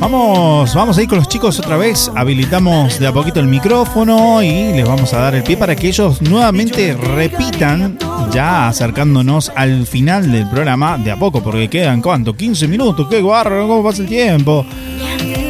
[0.00, 2.10] Vamos, vamos a ir con los chicos otra vez.
[2.14, 5.88] Habilitamos de a poquito el micrófono y les vamos a dar el pie para que
[5.88, 7.98] ellos nuevamente repitan,
[8.32, 13.20] ya acercándonos al final del programa de a poco, porque quedan cuánto, 15 minutos, qué
[13.20, 14.64] guarro, cómo pasa el tiempo.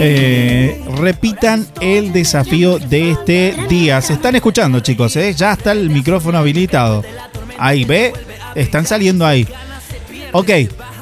[0.03, 4.01] Eh, repitan el desafío de este día.
[4.01, 5.35] Se están escuchando, chicos, ¿eh?
[5.35, 7.05] ya está el micrófono habilitado.
[7.59, 8.13] Ahí, ve,
[8.55, 9.47] están saliendo ahí.
[10.33, 10.51] Ok,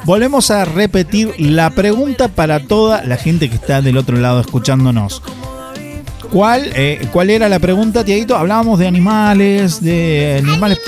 [0.03, 5.21] volvemos a repetir la pregunta para toda la gente que está del otro lado escuchándonos.
[6.31, 8.35] ¿Cuál, eh, ¿Cuál era la pregunta, Tiaguito?
[8.35, 10.79] Hablábamos de animales, de animales,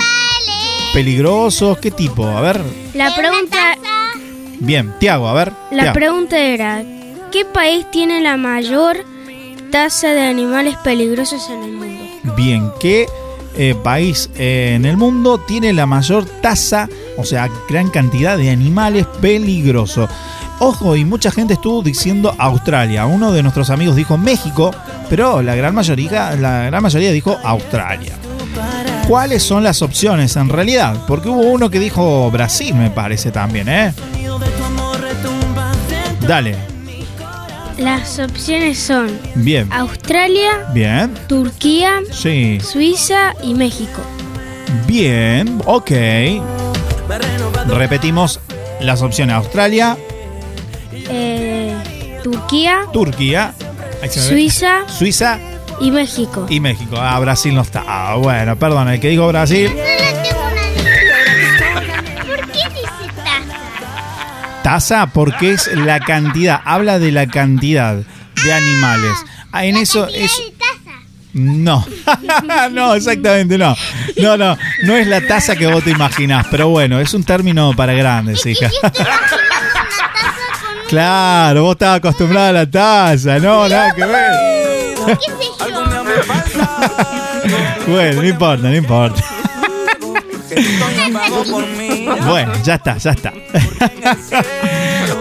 [0.92, 2.26] peligrosos, ¿qué tipo?
[2.26, 2.60] A ver.
[2.94, 3.56] La pregunta,
[4.60, 5.52] Bien, Tiago, a ver.
[5.72, 5.94] la Tiago.
[5.94, 6.82] pregunta era,
[7.32, 8.98] ¿qué país tiene la mayor
[9.70, 12.04] tasa de animales peligrosos en el mundo?
[12.36, 13.06] Bien, ¿qué
[13.56, 18.50] eh, país eh, en el mundo tiene la mayor tasa, o sea, gran cantidad de
[18.50, 20.10] animales peligrosos?
[20.58, 23.06] Ojo, y mucha gente estuvo diciendo Australia.
[23.06, 24.70] Uno de nuestros amigos dijo México,
[25.08, 28.12] pero la gran mayoría, la gran mayoría dijo Australia.
[29.08, 30.98] ¿Cuáles son las opciones en realidad?
[31.08, 33.94] Porque hubo uno que dijo Brasil, me parece también, ¿eh?
[36.28, 36.71] Dale,
[37.78, 44.00] Las opciones son bien, Australia, bien, Turquía, sí, Suiza y México.
[44.86, 45.90] bien, ok.
[47.68, 48.40] Repetimos
[48.80, 49.96] las opciones: Australia,
[51.08, 51.74] Eh,
[52.22, 53.54] Turquía, Turquía.
[54.08, 55.38] Suiza Suiza
[55.80, 56.46] y México.
[56.48, 56.96] y México.
[56.98, 57.84] Ah, Brasil no está.
[57.86, 59.70] Ah, bueno, perdón, el que dijo Brasil.
[64.62, 69.12] Tasa porque es la cantidad, habla de la cantidad de animales.
[69.50, 70.30] Ah, en eso es.
[71.32, 71.86] No,
[72.72, 73.74] no, exactamente no.
[74.18, 77.74] No, no, no es la taza que vos te imaginás, pero bueno, es un término
[77.74, 78.70] para grandes, hija.
[80.88, 85.18] Claro, vos estabas acostumbrada a la taza, no, nada que ver.
[87.88, 89.24] Bueno, no importa, no importa.
[92.26, 93.32] Bueno, ya está, ya está.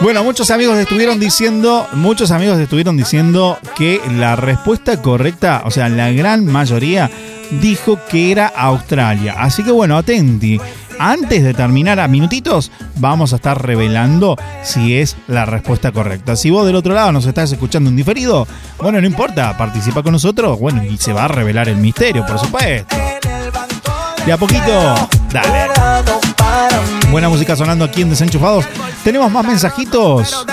[0.01, 5.89] Bueno, muchos amigos estuvieron diciendo, muchos amigos estuvieron diciendo que la respuesta correcta, o sea,
[5.89, 7.09] la gran mayoría
[7.61, 9.35] dijo que era Australia.
[9.37, 10.59] Así que bueno, atenti.
[10.97, 16.35] Antes de terminar a minutitos, vamos a estar revelando si es la respuesta correcta.
[16.35, 18.47] Si vos del otro lado nos estás escuchando en diferido,
[18.77, 22.39] bueno, no importa, participa con nosotros, bueno, y se va a revelar el misterio, por
[22.39, 22.95] supuesto.
[24.25, 25.71] De a poquito, dale.
[27.09, 28.65] Buena música sonando aquí en Desenchufados.
[29.03, 30.45] Tenemos más mensajitos.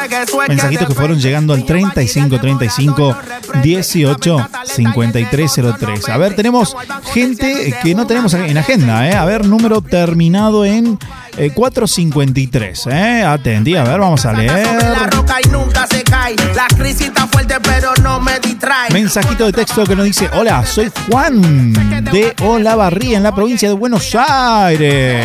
[0.48, 3.16] Mensajitos que fueron llegando al 3535
[3.62, 6.08] 18 5303.
[6.08, 6.76] A ver, tenemos
[7.12, 9.14] gente que no tenemos en agenda, ¿eh?
[9.14, 10.98] A ver, número terminado en
[11.38, 13.22] eh, 453, ¿eh?
[13.24, 14.66] Atendí, a ver, vamos a leer.
[15.10, 16.34] roca y nunca se cae.
[16.54, 18.90] La crisis está fuerte, pero no me distrae.
[18.90, 21.72] Mensajito de texto que nos dice, hola, soy Juan
[22.04, 25.24] de Olavarría en la provincia de Buenos Aires.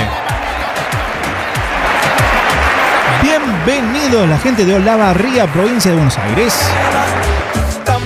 [3.24, 6.53] Bienvenidos la gente de Olavarría, provincia de Buenos Aires.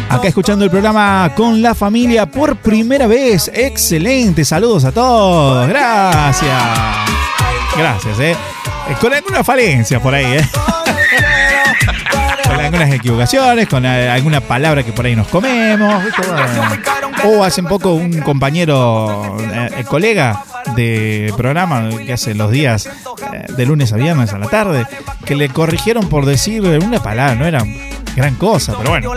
[0.10, 3.52] Acá escuchando el programa con la familia por primera vez.
[3.54, 5.68] Excelente, saludos a todos.
[5.68, 6.54] Gracias.
[7.78, 8.32] Gracias, eh.
[8.32, 10.48] Eh, Con algunas falencias por ahí, eh.
[12.44, 16.04] Con algunas equivocaciones, con eh, alguna palabra que por ahí nos comemos.
[17.26, 20.44] O hace poco un compañero, eh, el colega
[20.76, 24.86] de programa que hace los días eh, de lunes a viernes a la tarde,
[25.26, 27.64] que le corrigieron por decir una palabra, no era
[28.16, 29.12] gran cosa, pero bueno.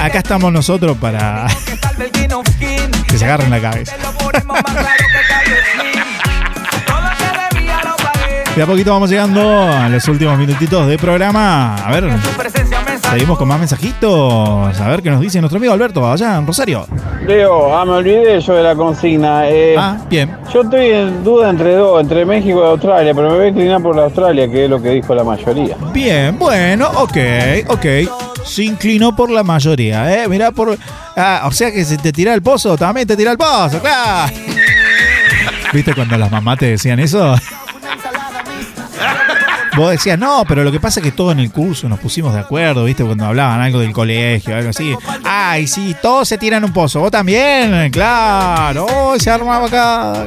[0.00, 1.46] Acá estamos nosotros para
[3.08, 3.94] que se agarren la cabeza.
[8.58, 11.76] De a poquito vamos llegando a los últimos minutitos de programa.
[11.76, 12.10] A ver,
[13.08, 14.80] seguimos con más mensajitos.
[14.80, 16.84] A ver qué nos dice nuestro amigo Alberto allá en Rosario.
[17.24, 19.48] Leo, ah, me olvidé yo de la consigna.
[19.48, 20.36] Eh, ah, bien.
[20.52, 23.80] Yo estoy en duda entre dos, entre México y Australia, pero me voy a inclinar
[23.80, 25.76] por la Australia, que es lo que dijo la mayoría.
[25.92, 27.16] Bien, bueno, ok,
[27.68, 27.86] ok.
[28.44, 30.26] Se inclinó por la mayoría, ¿eh?
[30.26, 30.76] Mirá por...
[31.16, 34.34] Ah, o sea que si te tira el pozo, también te tira el pozo, claro.
[35.72, 37.36] ¿Viste cuando las mamás te decían eso?
[39.78, 42.34] Vos decías, no, pero lo que pasa es que todo en el curso nos pusimos
[42.34, 43.04] de acuerdo, ¿viste?
[43.04, 44.92] Cuando hablaban algo del colegio, algo así.
[45.22, 46.98] Ay, sí, todos se tiran un pozo.
[46.98, 48.86] Vos también, claro.
[48.90, 50.26] Oh, se armaba acá.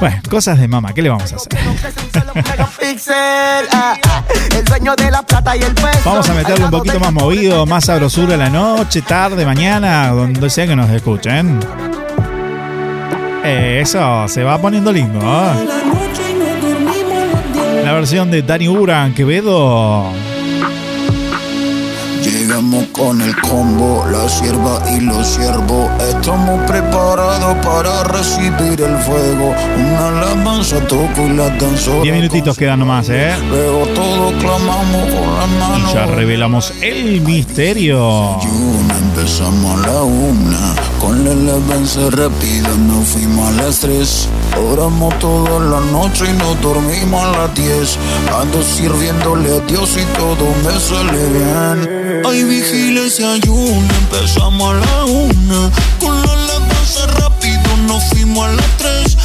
[0.00, 1.52] Bueno, cosas de mamá, ¿qué le vamos a hacer?
[6.06, 10.48] Vamos a meterle un poquito más movido, más sabrosura a la noche, tarde, mañana, donde
[10.48, 11.60] sea que nos escuchen.
[13.44, 15.20] Eso, se va poniendo lindo.
[15.20, 16.23] ¿eh?
[17.94, 20.33] Versión de Dani Uran, Quevedo.
[22.24, 25.90] Llegamos con el combo, la sierva y los siervos.
[26.08, 29.54] Estamos preparados para recibir el fuego.
[29.76, 32.00] Una alabanza toco y la danzo.
[32.02, 33.34] Diez minutitos quedan nomás, ¿eh?
[33.50, 35.90] Luego todos clamamos con las manos.
[35.90, 38.38] Y ya revelamos el misterio.
[39.14, 44.28] Empezamos a la una, con la alabanza rápida nos fuimos a las tres.
[44.72, 47.98] Oramos toda la noche y nos dormimos a las diez.
[48.40, 52.13] Ando sirviéndole a Dios y todo me sale bien.
[52.22, 55.70] Hay vigiles y ayuno, empezamos a la una.
[55.98, 59.16] Con la alabanza rápido nos fuimos a las tres.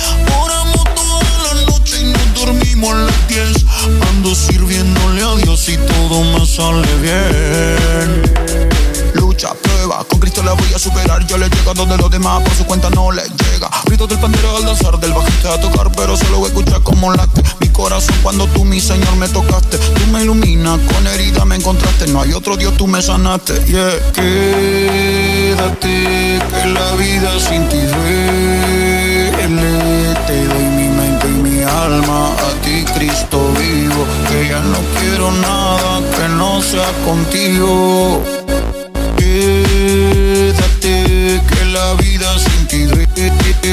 [0.41, 3.65] Oramos toda la noche y nos dormimos a las diez.
[4.09, 8.21] Ando sirviéndole a Dios y todo me sale bien.
[9.13, 11.25] Lucha, prueba, con Cristo la voy a superar.
[11.27, 13.23] Yo le llego donde los demás por su cuenta no le.
[13.89, 17.69] Grito del pandero al danzar, del bajista a tocar, pero solo escuchar como late mi
[17.69, 19.79] corazón cuando tú, mi Señor, me tocaste.
[19.79, 22.05] Tú me iluminas, con herida me encontraste.
[22.05, 23.55] No hay otro Dios, tú me sanaste.
[23.65, 25.89] Yeah, quédate,
[26.53, 29.31] que la vida sin ti duele.
[30.27, 34.05] Te doy mi mente y mi alma a ti, Cristo vivo.
[34.29, 38.38] Que ya no quiero nada que no sea contigo.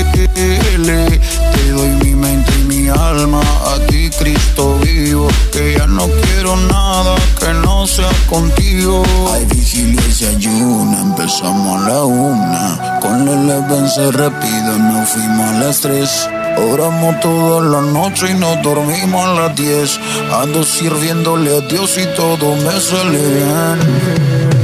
[0.05, 5.29] Te doy mi mente y mi alma a ti, Cristo vivo.
[5.51, 9.03] Que ya no quiero nada que no sea contigo.
[9.33, 13.01] Hay vigilia y se ayuna, empezamos a la una.
[13.01, 16.29] Con la alabanza rápido nos fuimos a las tres.
[16.59, 19.99] Oramos toda la noche y nos dormimos a las diez.
[20.31, 24.56] Ando sirviéndole a Dios y todo me sale bien.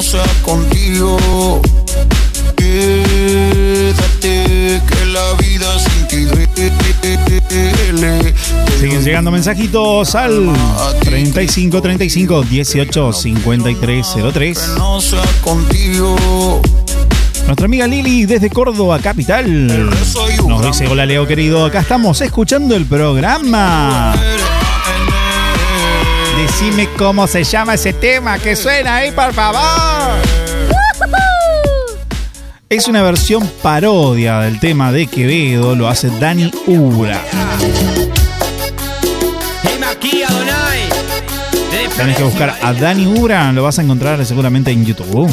[0.00, 1.60] No sea contigo.
[2.56, 4.34] Quédate
[4.88, 6.72] que la vida sin ti duele.
[8.80, 10.50] Siguen llegando mensajitos al
[11.00, 14.68] 35 35 18 53 03.
[14.78, 16.62] No sea contigo.
[17.44, 19.90] Nuestra amiga Lili desde Córdoba Capital
[20.48, 24.14] nos dice, hola Leo querido, acá estamos escuchando el programa.
[26.60, 30.20] Decime cómo se llama ese tema que suena ahí, por favor.
[32.68, 37.18] Es una versión parodia del tema de Quevedo, lo hace Dani Ura.
[41.96, 45.30] Tenés que buscar a Dani Ura, lo vas a encontrar seguramente en YouTube.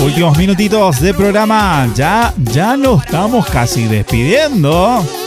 [0.00, 5.25] Últimos minutitos de programa, ya, ya lo estamos casi despidiendo.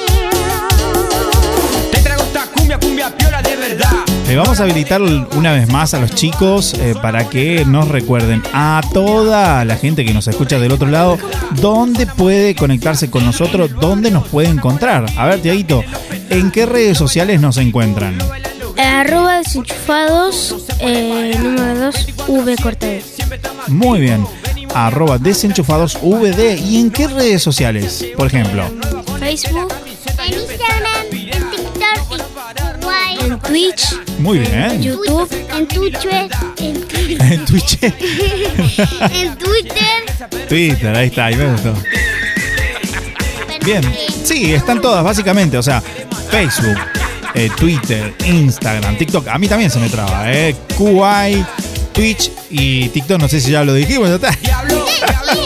[4.29, 8.43] Le vamos a habilitar una vez más a los chicos eh, para que nos recuerden
[8.53, 11.17] a toda la gente que nos escucha del otro lado
[11.59, 15.07] dónde puede conectarse con nosotros, dónde nos puede encontrar.
[15.17, 15.83] A ver, Tiaguito,
[16.29, 18.19] ¿en qué redes sociales nos encuentran?
[18.77, 23.03] Arroba desenchufados, eh, número 2, V.
[23.65, 24.27] Muy bien.
[24.75, 26.59] Arroba desenchufados VD.
[26.59, 28.05] ¿Y en qué redes sociales?
[28.15, 28.63] Por ejemplo.
[29.19, 29.73] Facebook,
[33.49, 34.79] Twitch, Muy bien.
[34.79, 36.29] YouTube, en Twitter,
[36.59, 36.85] en,
[37.19, 37.79] En Twitch.
[37.81, 40.47] en Twitter.
[40.47, 41.73] Twitter, ahí está, ahí me gustó.
[43.65, 43.81] Bien,
[44.23, 45.81] sí, están todas básicamente, o sea,
[46.29, 46.77] Facebook,
[47.33, 50.55] eh, Twitter, Instagram, TikTok, a mí también se me traba, ¿eh?
[50.77, 51.43] QI,
[51.91, 54.29] Twitch y TikTok, no sé si ya lo dijimos, ya está.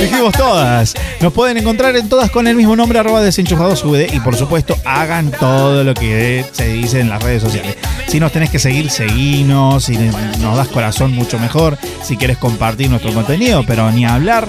[0.00, 0.94] Dijimos todas.
[1.20, 4.12] Nos pueden encontrar en todas con el mismo nombre, arroba desenchufadosvd.
[4.14, 7.76] Y por supuesto, hagan todo lo que se dice en las redes sociales.
[8.08, 9.84] Si nos tenés que seguir, seguinos.
[9.84, 11.76] Si nos das corazón, mucho mejor.
[12.02, 14.48] Si quieres compartir nuestro contenido, pero ni hablar.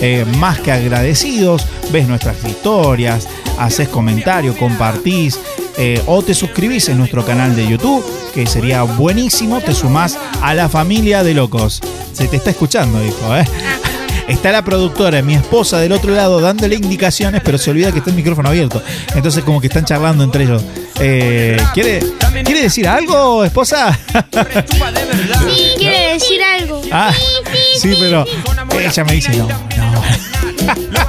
[0.00, 1.66] eh, más que agradecidos.
[1.90, 3.26] Ves nuestras historias,
[3.58, 5.38] haces comentario, compartís.
[5.78, 9.60] eh, o te suscribís en nuestro canal de YouTube, que sería buenísimo.
[9.60, 11.80] Te sumás a la familia de locos.
[12.12, 13.46] Se te está escuchando, hijo, ¿eh?
[14.30, 18.10] Está la productora, mi esposa del otro lado, dándole indicaciones, pero se olvida que está
[18.10, 18.80] el micrófono abierto.
[19.16, 20.62] Entonces, como que están charlando entre ellos.
[21.00, 21.98] Eh, ¿quiere,
[22.44, 23.98] ¿Quiere decir algo, esposa?
[23.98, 26.80] Sí, quiere decir algo.
[26.92, 27.12] ah,
[27.76, 28.24] sí, pero
[28.78, 30.04] ella me dice no, no.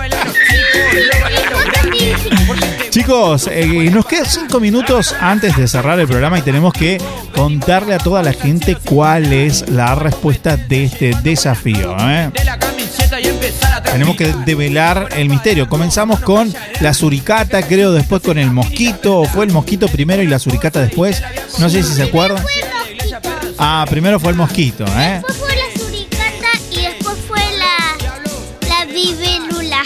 [2.90, 6.98] Chicos, eh, nos quedan cinco minutos antes de cerrar el programa y tenemos que
[7.36, 11.96] contarle a toda la gente cuál es la respuesta de este desafío.
[12.00, 12.32] ¿eh?
[13.92, 15.68] Tenemos que develar el misterio.
[15.68, 19.20] Comenzamos con la suricata, creo, después con el mosquito.
[19.20, 21.22] ¿O fue el mosquito primero y la suricata después?
[21.60, 22.44] No sé si se acuerdan.
[23.58, 25.22] Ah, primero fue el mosquito, ¿eh?
[25.28, 29.84] Después fue la suricata y después fue la, la vivelula.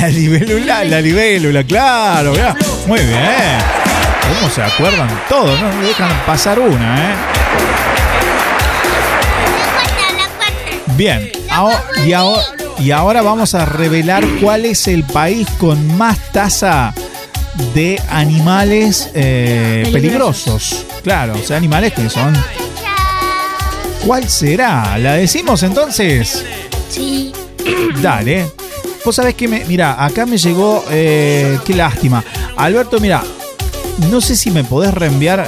[0.00, 2.54] La libélula, la libélula, claro, mirá.
[2.86, 3.58] Muy bien.
[4.40, 5.60] ¿Cómo se acuerdan todos?
[5.60, 7.14] No me dejan pasar una, ¿eh?
[10.96, 12.42] Bien, ahora- y, ahora,
[12.78, 16.94] y ahora vamos a revelar cuál es el país con más tasa
[17.74, 20.84] de animales eh, peligrosos.
[21.02, 22.36] Claro, o sea, animales que son...
[24.04, 24.98] ¿Cuál será?
[24.98, 26.44] ¿La decimos entonces?
[26.90, 27.32] Sí.
[28.00, 28.46] Dale.
[29.04, 29.64] Vos sabés que me.
[29.64, 30.84] Mira, acá me llegó.
[30.90, 32.22] eh, qué lástima.
[32.56, 33.22] Alberto, mira.
[34.10, 35.46] No sé si me podés reenviar.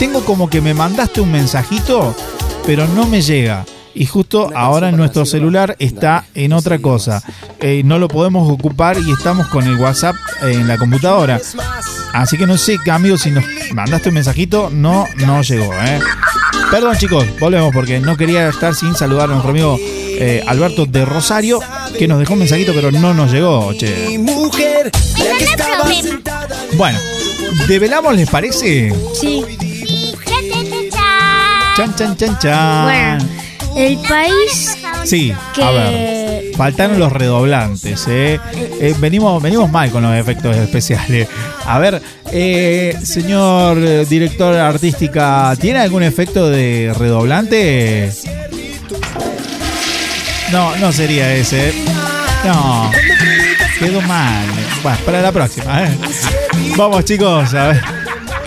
[0.00, 2.14] Tengo como que me mandaste un mensajito,
[2.66, 3.64] pero no me llega.
[3.98, 7.22] Y justo ahora en nuestro celular está en otra cosa.
[7.60, 11.40] Eh, no lo podemos ocupar y estamos con el WhatsApp en la computadora.
[12.12, 13.42] Así que no sé, cambio, si nos
[13.72, 15.98] mandaste un mensajito, no, no llegó, ¿eh?
[16.70, 21.06] Perdón, chicos, volvemos porque no quería estar sin saludar a nuestro amigo eh, Alberto de
[21.06, 21.60] Rosario,
[21.98, 24.18] que nos dejó un mensajito, pero no nos llegó, che.
[24.18, 26.20] mujer, Pero no hay problema.
[26.74, 26.98] Bueno,
[27.66, 28.94] ¿develamos, les parece?
[29.18, 29.42] Sí.
[31.76, 32.84] Chan, chan, chan, chan.
[32.84, 33.35] Bueno,
[33.76, 36.26] el país Sí, que- a ver.
[36.56, 38.40] Faltaron los redoblantes, ¿eh?
[38.80, 41.28] Eh, venimos, venimos mal con los efectos especiales.
[41.66, 42.00] A ver,
[42.32, 48.10] eh, señor director artística, ¿tiene algún efecto de redoblante?
[50.50, 51.72] No, no sería ese.
[52.44, 52.90] No,
[53.78, 54.44] quedó mal.
[54.82, 55.90] Bueno, para la próxima, ¿eh?
[56.76, 57.82] Vamos, chicos, a ver.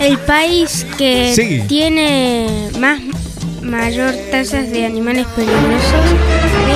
[0.00, 1.62] el país que Sí.
[1.68, 2.98] tiene más
[3.62, 6.04] mayor tasas de animales peligrosos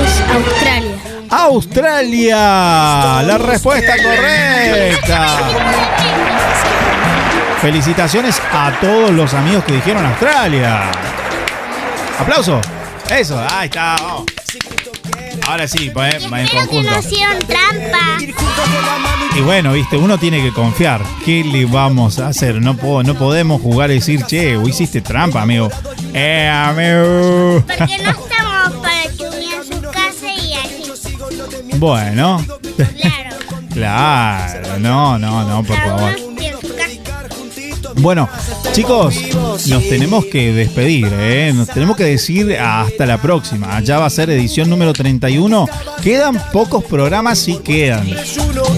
[0.03, 0.97] es Australia.
[1.31, 2.37] Australia,
[3.23, 5.39] la respuesta correcta.
[7.61, 10.91] Felicitaciones a todos los amigos que dijeron Australia.
[12.19, 12.61] Aplauso.
[13.11, 13.97] Eso, ahí está.
[15.47, 16.91] Ahora sí, pues, en Que conjunto.
[16.91, 18.19] no hicieron trampa.
[19.37, 21.03] Y bueno, viste, uno tiene que confiar.
[21.25, 22.61] ¿Qué le vamos a hacer?
[22.63, 25.69] No, puedo, no podemos jugar y decir, che, hiciste trampa, amigo.
[26.13, 27.63] Eh, amigo.
[27.67, 31.77] Porque no estamos para chumear su casa y así.
[31.79, 32.45] Bueno.
[32.77, 33.35] Claro.
[33.75, 36.17] Claro, no, no, no, por favor.
[37.97, 38.29] Bueno,
[38.73, 39.15] chicos,
[39.69, 41.53] nos tenemos que despedir, ¿eh?
[41.55, 43.81] Nos tenemos que decir hasta la próxima.
[43.81, 45.67] Ya va a ser edición número 31.
[46.03, 48.09] Quedan pocos programas, sí quedan.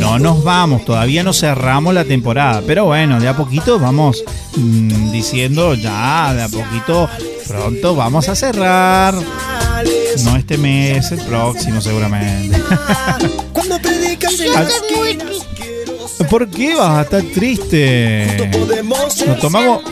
[0.00, 2.62] No nos vamos, todavía no cerramos la temporada.
[2.66, 4.22] Pero bueno, de a poquito vamos
[4.56, 7.08] mm, diciendo ya, de a poquito,
[7.46, 9.14] pronto vamos a cerrar.
[10.24, 12.60] No este mes, el próximo seguramente.
[14.28, 15.65] Triste.
[16.30, 18.50] ¿Por qué vas a estar triste?
[19.26, 19.82] Nos tomamos.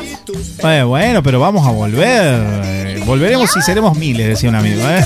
[0.65, 3.01] Eh, bueno, pero vamos a volver.
[3.05, 4.83] Volveremos y seremos miles, decía un amigo.
[4.89, 5.05] ¿eh?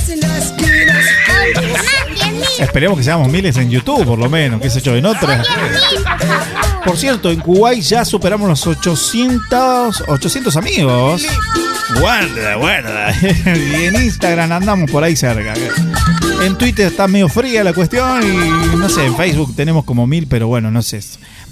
[2.58, 5.46] Esperemos que seamos miles en YouTube, por lo menos, qué sé yo, en otras.
[6.84, 11.26] Por cierto, en Kuwait ya superamos los 800, 800 amigos.
[12.00, 13.14] Guarda, guarda.
[13.22, 15.54] Y en Instagram andamos por ahí cerca.
[16.42, 20.26] En Twitter está medio fría la cuestión y no sé, en Facebook tenemos como mil,
[20.28, 21.00] pero bueno, no sé.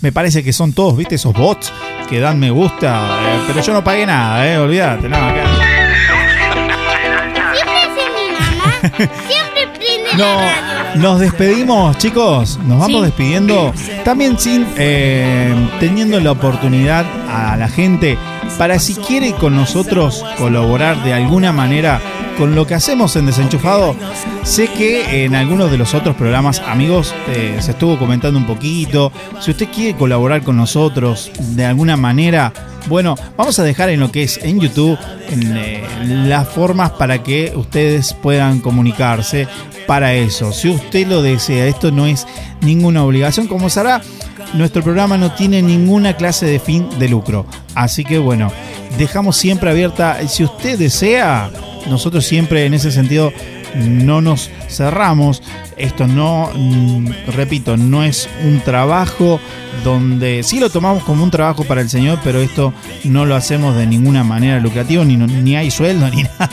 [0.01, 1.17] Me parece que son todos, ¿viste?
[1.17, 1.73] Esos bots
[2.09, 3.19] que dan me gusta.
[3.21, 4.59] eh, pero yo no pagué nada, ¿eh?
[4.59, 5.45] Olvídate, no, acá.
[7.55, 8.73] Siempre es mi mamá.
[9.29, 11.03] Siempre prende No, la radio.
[11.03, 12.59] nos despedimos, chicos.
[12.67, 13.07] Nos vamos Sí.
[13.07, 13.75] despidiendo.
[14.05, 18.17] También sin eh, teniendo la oportunidad a la gente
[18.57, 22.01] para si quiere con nosotros colaborar de alguna manera
[22.37, 23.97] con lo que hacemos en Desenchufado.
[24.43, 29.13] Sé que en algunos de los otros programas, amigos, eh, se estuvo comentando un poquito.
[29.41, 32.53] Si usted quiere colaborar con nosotros de alguna manera,
[32.89, 34.99] bueno, vamos a dejar en lo que es en YouTube
[35.31, 39.49] eh, las formas para que ustedes puedan comunicarse
[39.87, 40.53] para eso.
[40.53, 42.27] Si usted lo desea, esto no es
[42.61, 43.47] ninguna obligación.
[43.47, 44.03] Como sabrá,
[44.55, 47.47] nuestro programa no tiene ninguna clase de fin de lucro.
[47.75, 48.53] Así que bueno,
[48.99, 50.27] dejamos siempre abierta.
[50.29, 51.51] Si usted desea,
[51.89, 53.33] nosotros siempre en ese sentido
[53.75, 55.43] no nos cerramos.
[55.77, 59.41] Esto no, mm, repito, no es un trabajo
[59.85, 62.73] donde sí lo tomamos como un trabajo para el Señor, pero esto
[63.05, 66.49] no lo hacemos de ninguna manera lucrativa, ni, ni hay sueldo, ni nada.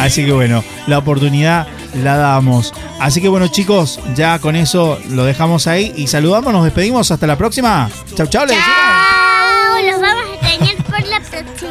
[0.00, 1.66] Así que bueno, la oportunidad
[2.02, 2.72] la damos.
[3.00, 7.26] Así que bueno chicos, ya con eso lo dejamos ahí y saludamos, nos despedimos, hasta
[7.26, 7.90] la próxima.
[8.14, 8.54] Chau, chau, le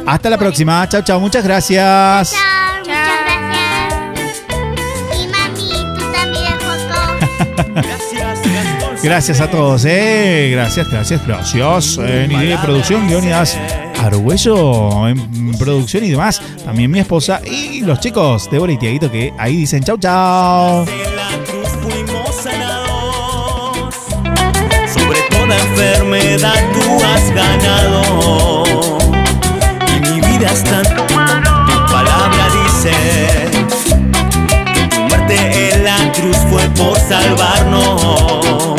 [0.06, 2.32] Hasta la próxima, chau, chau, muchas gracias.
[2.32, 2.80] Chao.
[2.80, 4.44] Muchas gracias.
[5.14, 7.02] Y mami, tú también, Joco.
[9.04, 10.50] Gracias a todos, eh.
[10.52, 11.98] Gracias, gracias, gracias.
[11.98, 13.58] En idea de producción, guion y das
[14.00, 16.42] Argüello en producción y demás.
[16.64, 20.86] También mi esposa y los chicos Débora y Tiaguito que ahí dicen chau chau.
[24.88, 28.57] Sobre toda enfermedad tú has ganado.
[30.40, 31.04] Está en tu
[31.92, 32.92] palabra dice
[34.74, 38.76] que tu muerte en la cruz fue por salvarnos.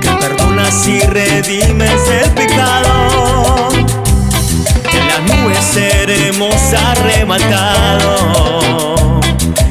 [0.00, 3.70] Que perdonas y redimes el pecado.
[4.92, 8.04] En las nubes seremos arrebatados.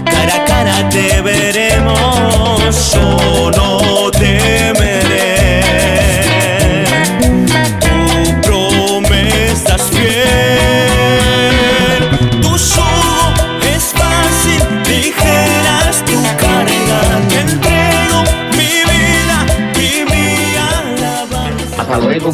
[0.05, 3.94] Cara a cara te veremos, yo no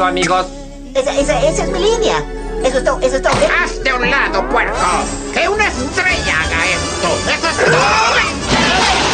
[0.00, 0.46] todo, amigos.
[0.94, 2.24] Esa, esa, esa es mi línea.
[2.64, 3.32] Eso es todo, eso es todo.
[3.62, 4.74] Hazte a un lado, puerco.
[5.34, 7.08] Que una estrella haga esto.
[7.28, 7.76] Eso es todo.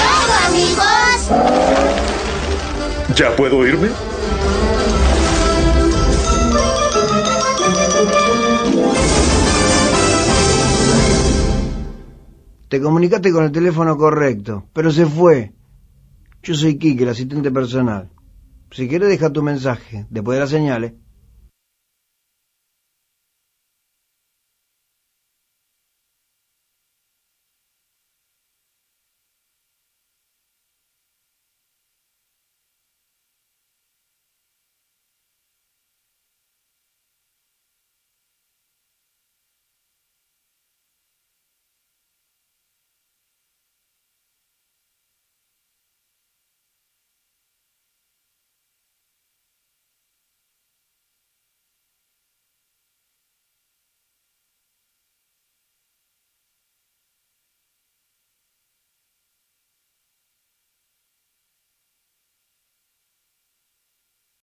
[0.07, 1.18] todo, amigos!
[3.16, 3.89] ¿Ya puedo irme?
[12.68, 15.53] Te comunicaste con el teléfono correcto, pero se fue.
[16.45, 18.11] Yo soy Kike, el asistente personal.
[18.71, 20.93] Si quieres deja tu mensaje, después de las señales.